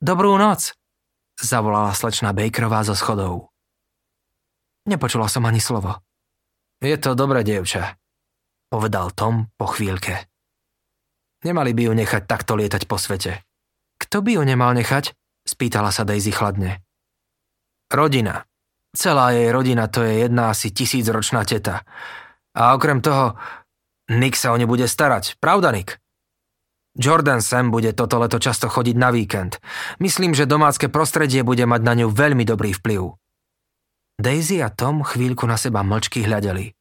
Dobrú 0.00 0.32
noc, 0.40 0.72
zavolala 1.36 1.92
slečna 1.92 2.32
Bakerová 2.32 2.88
zo 2.88 2.96
schodov. 2.96 3.52
Nepočula 4.88 5.28
som 5.28 5.44
ani 5.44 5.60
slovo. 5.60 6.07
Je 6.78 6.94
to 6.94 7.18
dobré, 7.18 7.42
dievča, 7.42 7.98
povedal 8.70 9.10
Tom 9.10 9.50
po 9.58 9.66
chvíľke. 9.66 10.30
Nemali 11.42 11.74
by 11.74 11.90
ju 11.90 11.92
nechať 11.94 12.22
takto 12.26 12.54
lietať 12.54 12.86
po 12.86 12.94
svete. 12.98 13.42
Kto 13.98 14.22
by 14.22 14.38
ju 14.38 14.42
nemal 14.46 14.70
nechať? 14.78 15.10
Spýtala 15.42 15.90
sa 15.90 16.06
Daisy 16.06 16.30
chladne. 16.30 16.82
Rodina. 17.90 18.46
Celá 18.94 19.34
jej 19.34 19.50
rodina 19.50 19.90
to 19.90 20.06
je 20.06 20.26
jedna 20.26 20.54
asi 20.54 20.70
tisícročná 20.70 21.42
teta. 21.42 21.82
A 22.54 22.74
okrem 22.78 23.02
toho, 23.02 23.34
Nick 24.14 24.38
sa 24.38 24.54
o 24.54 24.56
ne 24.58 24.66
bude 24.66 24.86
starať. 24.86 25.38
Pravda, 25.42 25.74
Nick? 25.74 25.98
Jordan 26.98 27.42
Sam 27.42 27.70
bude 27.70 27.94
toto 27.94 28.18
leto 28.18 28.38
často 28.42 28.66
chodiť 28.66 28.96
na 28.98 29.14
víkend. 29.14 29.62
Myslím, 30.02 30.34
že 30.34 30.50
domácké 30.50 30.90
prostredie 30.90 31.46
bude 31.46 31.62
mať 31.66 31.80
na 31.82 31.94
ňu 31.94 32.10
veľmi 32.10 32.42
dobrý 32.42 32.74
vplyv. 32.74 33.14
Daisy 34.18 34.60
a 34.60 34.68
Tom 34.68 35.06
chvíľku 35.06 35.46
na 35.46 35.54
seba 35.54 35.86
mlčky 35.86 36.26
hľadeli. 36.26 36.74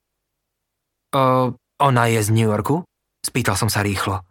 O, 1.14 1.54
ona 1.78 2.04
je 2.10 2.20
z 2.26 2.30
New 2.34 2.50
Yorku? 2.50 2.82
Spýtal 3.22 3.54
som 3.54 3.70
sa 3.70 3.86
rýchlo 3.86 4.26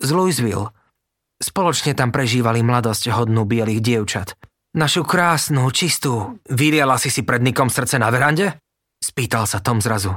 z 0.00 0.10
Louisville. 0.10 0.72
Spoločne 1.40 1.92
tam 1.96 2.12
prežívali 2.12 2.64
mladosť 2.64 3.12
hodnú 3.12 3.44
bielých 3.44 3.80
dievčat. 3.80 4.36
Našu 4.76 5.04
krásnu, 5.04 5.64
čistú. 5.72 6.40
Vyliala 6.48 7.00
si 7.00 7.08
si 7.08 7.24
pred 7.24 7.40
Nikom 7.40 7.72
srdce 7.72 7.96
na 7.96 8.12
verande? 8.12 8.60
Spýtal 9.00 9.48
sa 9.48 9.64
Tom 9.64 9.80
zrazu. 9.80 10.12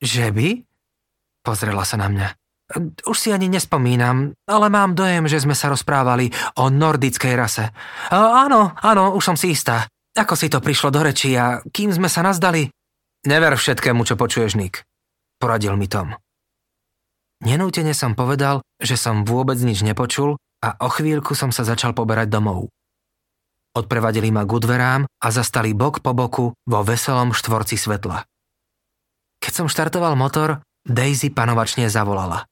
Že 0.00 0.32
by? 0.32 0.48
Pozrela 1.44 1.84
sa 1.84 2.00
na 2.00 2.08
mňa. 2.08 2.28
Už 3.04 3.16
si 3.18 3.28
ani 3.34 3.50
nespomínam, 3.50 4.32
ale 4.46 4.66
mám 4.70 4.94
dojem, 4.94 5.26
že 5.26 5.42
sme 5.42 5.58
sa 5.58 5.68
rozprávali 5.68 6.30
o 6.56 6.70
nordickej 6.70 7.34
rase. 7.36 7.66
Áno, 8.14 8.72
áno, 8.78 9.12
už 9.18 9.22
som 9.22 9.36
si 9.36 9.52
istá. 9.52 9.90
Ako 10.18 10.34
si 10.34 10.50
to 10.50 10.58
prišlo 10.58 10.90
do 10.90 11.06
reči 11.06 11.38
a 11.38 11.62
kým 11.70 11.94
sme 11.94 12.10
sa 12.10 12.26
nazdali? 12.26 12.66
Never 13.26 13.54
všetkému, 13.54 14.02
čo 14.02 14.18
počuješ, 14.18 14.58
Nick. 14.58 14.82
Poradil 15.38 15.76
mi 15.78 15.86
Tom. 15.86 16.16
Nenútene 17.40 17.96
som 17.96 18.12
povedal, 18.12 18.60
že 18.76 19.00
som 19.00 19.24
vôbec 19.24 19.56
nič 19.60 19.80
nepočul 19.80 20.36
a 20.60 20.76
o 20.84 20.88
chvíľku 20.92 21.32
som 21.32 21.48
sa 21.48 21.64
začal 21.64 21.96
poberať 21.96 22.28
domov. 22.28 22.68
Odprevadili 23.70 24.34
ma 24.34 24.42
k 24.44 24.50
dverám 24.50 25.02
a 25.06 25.26
zastali 25.30 25.72
bok 25.72 26.02
po 26.02 26.12
boku 26.12 26.52
vo 26.52 26.80
veselom 26.82 27.30
štvorci 27.30 27.78
svetla. 27.78 28.26
Keď 29.40 29.52
som 29.54 29.70
štartoval 29.70 30.18
motor, 30.18 30.60
Daisy 30.84 31.32
panovačne 31.32 31.88
zavolala. 31.88 32.44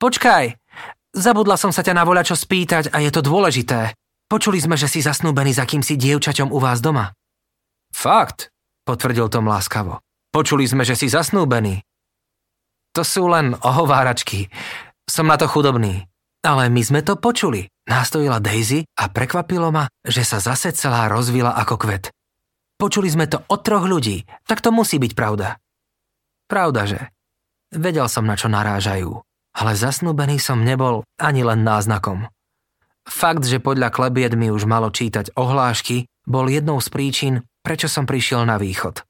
Počkaj, 0.00 0.44
zabudla 1.14 1.54
som 1.54 1.70
sa 1.70 1.86
ťa 1.86 1.94
na 1.94 2.02
voľa 2.02 2.26
čo 2.26 2.34
spýtať 2.34 2.90
a 2.90 2.98
je 3.02 3.10
to 3.12 3.22
dôležité. 3.22 3.94
Počuli 4.24 4.58
sme, 4.58 4.74
že 4.80 4.88
si 4.88 5.04
zasnúbený 5.04 5.52
za 5.52 5.68
kýmsi 5.68 6.00
dievčaťom 6.00 6.48
u 6.48 6.58
vás 6.58 6.80
doma. 6.80 7.12
Fakt, 7.92 8.50
potvrdil 8.88 9.28
Tom 9.28 9.46
láskavo. 9.46 10.00
Počuli 10.34 10.66
sme, 10.66 10.82
že 10.82 10.98
si 10.98 11.06
zasnúbený. 11.06 11.84
To 12.94 13.02
sú 13.06 13.30
len 13.30 13.54
ohováračky. 13.58 14.50
Som 15.06 15.30
na 15.30 15.36
to 15.38 15.46
chudobný. 15.46 16.08
Ale 16.44 16.68
my 16.68 16.82
sme 16.84 17.00
to 17.00 17.16
počuli, 17.16 17.70
nástojila 17.88 18.36
Daisy 18.42 18.84
a 19.00 19.08
prekvapilo 19.08 19.72
ma, 19.72 19.88
že 20.04 20.26
sa 20.26 20.42
zase 20.42 20.76
celá 20.76 21.08
rozvila 21.08 21.56
ako 21.56 21.80
kvet. 21.80 22.12
Počuli 22.76 23.08
sme 23.08 23.30
to 23.30 23.40
od 23.48 23.60
troch 23.64 23.86
ľudí, 23.86 24.26
tak 24.44 24.60
to 24.60 24.68
musí 24.74 25.00
byť 25.00 25.12
pravda. 25.16 25.56
Pravda, 26.50 26.84
že? 26.84 27.00
Vedel 27.72 28.06
som, 28.12 28.28
na 28.28 28.36
čo 28.36 28.52
narážajú, 28.52 29.24
ale 29.56 29.72
zasnúbený 29.72 30.36
som 30.36 30.60
nebol 30.60 31.06
ani 31.16 31.46
len 31.46 31.64
náznakom. 31.64 32.28
Fakt, 33.04 33.44
že 33.44 33.60
podľa 33.60 33.92
klebiet 33.92 34.32
mi 34.34 34.48
už 34.48 34.64
malo 34.64 34.88
čítať 34.88 35.36
ohlášky, 35.36 36.08
bol 36.24 36.48
jednou 36.48 36.80
z 36.80 36.88
príčin, 36.88 37.34
prečo 37.60 37.88
som 37.88 38.08
prišiel 38.08 38.48
na 38.48 38.56
východ. 38.56 39.04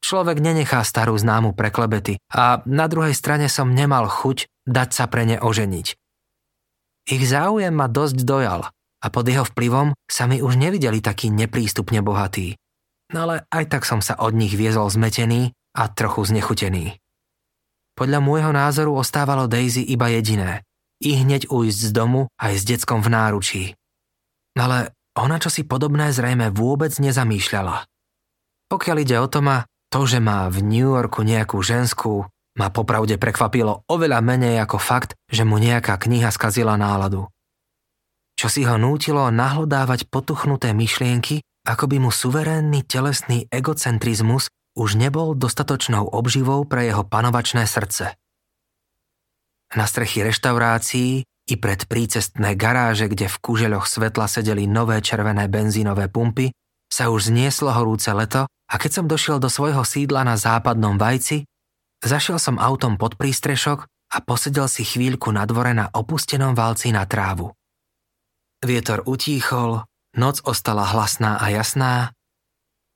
Človek 0.00 0.38
nenechá 0.40 0.84
starú 0.86 1.16
známu 1.16 1.52
pre 1.56 1.68
klebety 1.72 2.20
a 2.30 2.62
na 2.64 2.86
druhej 2.86 3.16
strane 3.16 3.50
som 3.50 3.74
nemal 3.74 4.06
chuť 4.06 4.46
dať 4.64 4.88
sa 4.92 5.04
pre 5.10 5.26
ne 5.26 5.36
oženiť. 5.40 5.86
Ich 7.06 7.22
záujem 7.22 7.74
ma 7.74 7.86
dosť 7.86 8.22
dojal 8.22 8.70
a 9.02 9.06
pod 9.12 9.24
jeho 9.26 9.46
vplyvom 9.46 9.94
sa 10.10 10.26
mi 10.26 10.42
už 10.42 10.58
nevideli 10.58 10.98
takí 10.98 11.30
neprístupne 11.30 12.02
bohatí. 12.02 12.58
No 13.14 13.30
ale 13.30 13.46
aj 13.54 13.70
tak 13.70 13.82
som 13.86 14.02
sa 14.02 14.18
od 14.18 14.34
nich 14.34 14.54
viezol 14.58 14.90
zmetený 14.90 15.54
a 15.78 15.86
trochu 15.86 16.26
znechutený. 16.26 16.98
Podľa 17.94 18.18
môjho 18.20 18.52
názoru 18.52 18.98
ostávalo 18.98 19.46
Daisy 19.46 19.86
iba 19.86 20.10
jediné. 20.10 20.66
I 21.02 21.22
hneď 21.22 21.52
ujsť 21.52 21.80
z 21.80 21.90
domu 21.92 22.28
aj 22.40 22.52
s 22.56 22.62
deckom 22.64 23.04
v 23.04 23.12
náručí. 23.12 23.64
Ale 24.56 24.96
ona 25.16 25.36
čo 25.40 25.48
si 25.52 25.64
podobné 25.64 26.12
zrejme 26.12 26.52
vôbec 26.52 26.92
nezamýšľala. 26.96 27.84
Pokiaľ 28.68 28.96
ide 29.00 29.16
o 29.20 29.28
Toma, 29.28 29.64
to, 29.92 30.04
že 30.04 30.18
má 30.18 30.48
v 30.52 30.60
New 30.64 30.92
Yorku 30.92 31.22
nejakú 31.22 31.62
ženskú, 31.62 32.26
ma 32.56 32.68
popravde 32.72 33.20
prekvapilo 33.20 33.84
oveľa 33.86 34.20
menej 34.24 34.60
ako 34.64 34.80
fakt, 34.80 35.14
že 35.28 35.44
mu 35.44 35.60
nejaká 35.60 36.00
kniha 36.00 36.32
skazila 36.32 36.74
náladu. 36.80 37.28
Čo 38.36 38.52
si 38.52 38.68
ho 38.68 38.76
nútilo 38.76 39.32
nahlodávať 39.32 40.12
potuchnuté 40.12 40.76
myšlienky, 40.76 41.40
ako 41.64 41.84
by 41.88 41.96
mu 41.96 42.10
suverénny 42.12 42.84
telesný 42.84 43.48
egocentrizmus 43.48 44.52
už 44.76 45.00
nebol 45.00 45.32
dostatočnou 45.32 46.12
obživou 46.12 46.68
pre 46.68 46.84
jeho 46.84 47.00
panovačné 47.00 47.64
srdce. 47.64 48.12
Na 49.74 49.88
strechy 49.88 50.22
reštaurácií 50.22 51.26
i 51.26 51.54
pred 51.58 51.86
prícestné 51.90 52.54
garáže, 52.54 53.10
kde 53.10 53.26
v 53.26 53.40
kužeľoch 53.42 53.86
svetla 53.90 54.30
sedeli 54.30 54.70
nové 54.70 55.02
červené 55.02 55.50
benzínové 55.50 56.06
pumpy, 56.06 56.54
sa 56.86 57.10
už 57.10 57.34
znieslo 57.34 57.74
horúce 57.74 58.10
leto 58.14 58.46
a 58.46 58.74
keď 58.78 59.02
som 59.02 59.06
došiel 59.10 59.42
do 59.42 59.50
svojho 59.50 59.82
sídla 59.82 60.22
na 60.22 60.38
západnom 60.38 60.94
Vajci, 60.94 61.46
zašiel 62.02 62.38
som 62.38 62.62
autom 62.62 62.94
pod 62.94 63.18
prístrešok 63.18 63.86
a 63.86 64.16
posedel 64.22 64.70
si 64.70 64.86
chvíľku 64.86 65.34
na 65.34 65.42
dvore 65.46 65.74
na 65.74 65.90
opustenom 65.90 66.54
valci 66.54 66.94
na 66.94 67.02
trávu. 67.06 67.50
Vietor 68.62 69.02
utíchol, 69.06 69.82
noc 70.14 70.42
ostala 70.46 70.86
hlasná 70.86 71.42
a 71.42 71.50
jasná, 71.50 72.14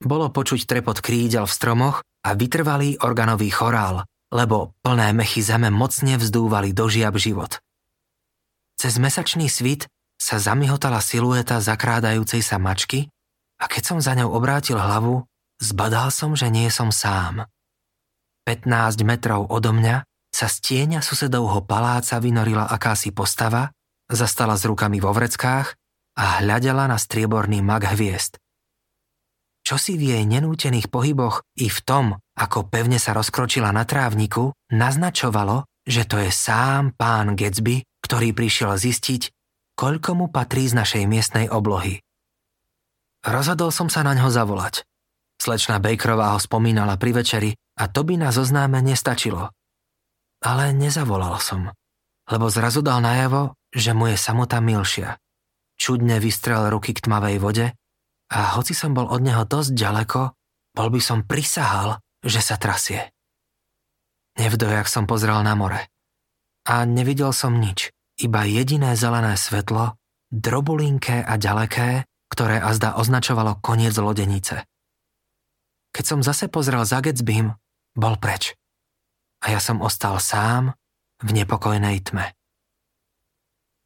bolo 0.01 0.33
počuť 0.33 0.64
trepot 0.64 0.97
krídel 1.05 1.45
v 1.45 1.53
stromoch 1.53 2.01
a 2.25 2.33
vytrvalý 2.33 2.97
organový 3.05 3.53
chorál, 3.53 4.09
lebo 4.31 4.72
plné 4.87 5.11
mechy 5.12 5.43
zeme 5.43 5.68
mocne 5.68 6.16
vzdúvali 6.16 6.70
do 6.70 6.87
žiab 6.87 7.18
život. 7.18 7.59
Cez 8.78 8.97
mesačný 8.97 9.51
svit 9.51 9.91
sa 10.16 10.41
zamihotala 10.41 11.03
silueta 11.05 11.61
zakrádajúcej 11.61 12.41
sa 12.41 12.57
mačky 12.57 13.11
a 13.61 13.68
keď 13.68 13.83
som 13.85 13.99
za 14.01 14.16
ňou 14.16 14.33
obrátil 14.33 14.81
hlavu, 14.81 15.26
zbadal 15.61 16.09
som, 16.09 16.33
že 16.33 16.49
nie 16.49 16.70
som 16.72 16.89
sám. 16.89 17.45
15 18.49 19.05
metrov 19.05 19.53
odo 19.53 19.76
mňa 19.76 20.09
sa 20.33 20.47
z 20.49 20.57
tieňa 20.64 21.05
susedovho 21.05 21.61
paláca 21.66 22.16
vynorila 22.22 22.70
akási 22.70 23.12
postava, 23.12 23.74
zastala 24.09 24.57
s 24.57 24.64
rukami 24.64 25.03
vo 25.03 25.12
vreckách 25.12 25.76
a 26.16 26.24
hľadela 26.41 26.89
na 26.89 26.97
strieborný 26.97 27.61
mak 27.61 27.93
hviezd. 27.93 28.41
Čo 29.61 29.76
si 29.76 30.01
v 30.01 30.16
jej 30.16 30.24
nenútených 30.24 30.89
pohyboch 30.89 31.45
i 31.61 31.68
v 31.68 31.78
tom, 31.85 32.16
ako 32.41 32.72
pevne 32.72 32.97
sa 32.97 33.12
rozkročila 33.12 33.68
na 33.68 33.84
trávniku, 33.84 34.57
naznačovalo, 34.72 35.68
že 35.84 36.09
to 36.09 36.16
je 36.16 36.32
sám 36.32 36.97
pán 36.97 37.36
Gatsby, 37.36 37.84
ktorý 38.01 38.32
prišiel 38.32 38.80
zistiť, 38.80 39.28
koľko 39.76 40.16
mu 40.16 40.26
patrí 40.32 40.64
z 40.64 40.72
našej 40.72 41.05
miestnej 41.05 41.53
oblohy. 41.53 42.01
Rozhodol 43.20 43.68
som 43.68 43.93
sa 43.93 44.01
na 44.01 44.16
ňo 44.16 44.32
zavolať. 44.32 44.88
Slečna 45.36 45.76
Bakerová 45.80 46.32
ho 46.32 46.41
spomínala 46.41 46.97
pri 46.97 47.20
večeri 47.20 47.51
a 47.76 47.88
to 47.93 48.05
by 48.05 48.16
na 48.16 48.32
zoznáme 48.32 48.80
nestačilo. 48.80 49.53
Ale 50.41 50.72
nezavolal 50.72 51.36
som, 51.41 51.68
lebo 52.32 52.49
zrazu 52.49 52.80
dal 52.80 53.05
najavo, 53.05 53.53
že 53.68 53.93
mu 53.93 54.09
je 54.09 54.16
samota 54.16 54.64
milšia. 54.64 55.20
Čudne 55.76 56.16
vystrel 56.20 56.72
ruky 56.72 56.97
k 56.97 57.05
tmavej 57.05 57.36
vode 57.41 57.66
a 58.32 58.38
hoci 58.57 58.72
som 58.72 58.97
bol 58.97 59.09
od 59.09 59.20
neho 59.20 59.45
dosť 59.45 59.76
ďaleko, 59.76 60.20
bol 60.76 60.88
by 60.88 61.01
som 61.01 61.24
prisahal, 61.24 62.01
že 62.25 62.41
sa 62.45 62.57
trasie. 62.61 63.12
Nevdojak 64.39 64.87
som 64.87 65.05
pozrel 65.05 65.41
na 65.43 65.53
more. 65.59 65.91
A 66.68 66.85
nevidel 66.85 67.33
som 67.33 67.57
nič, 67.57 67.91
iba 68.21 68.45
jediné 68.45 68.95
zelené 68.95 69.35
svetlo, 69.37 69.97
drobulinké 70.31 71.25
a 71.25 71.35
ďaleké, 71.41 72.05
ktoré 72.31 72.62
azda 72.62 72.95
označovalo 72.95 73.59
koniec 73.59 73.97
lodenice. 73.99 74.64
Keď 75.91 76.05
som 76.07 76.21
zase 76.23 76.47
pozrel 76.47 76.87
za 76.87 77.03
Gatsbym, 77.03 77.51
bol 77.99 78.14
preč. 78.23 78.55
A 79.43 79.51
ja 79.51 79.59
som 79.59 79.83
ostal 79.83 80.23
sám 80.23 80.79
v 81.18 81.31
nepokojnej 81.35 81.99
tme. 82.07 82.31